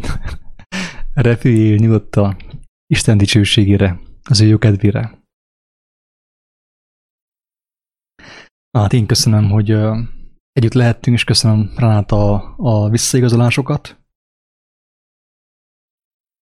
Repüljél 1.27 1.75
nyugodtan 1.75 2.35
Isten 2.93 3.17
dicsőségére, 3.17 3.99
az 4.23 4.41
ő 4.41 4.47
jó 4.47 4.57
kedvére. 4.57 5.21
Hát 8.77 8.93
én 8.93 9.05
köszönöm, 9.07 9.49
hogy 9.49 9.71
együtt 10.51 10.73
lehettünk, 10.73 11.15
és 11.17 11.23
köszönöm 11.23 11.73
Renáta 11.75 12.33
a, 12.33 12.55
a 12.57 12.89
visszaigazolásokat. 12.89 13.99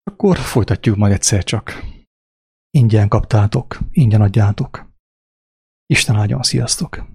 Akkor 0.03 0.37
folytatjuk 0.37 0.95
majd 0.95 1.13
egyszer 1.13 1.43
csak. 1.43 1.83
Ingyen 2.69 3.07
kaptátok, 3.07 3.77
ingyen 3.91 4.21
adjátok. 4.21 4.91
Isten 5.85 6.15
áldjon, 6.15 6.41
sziasztok! 6.41 7.13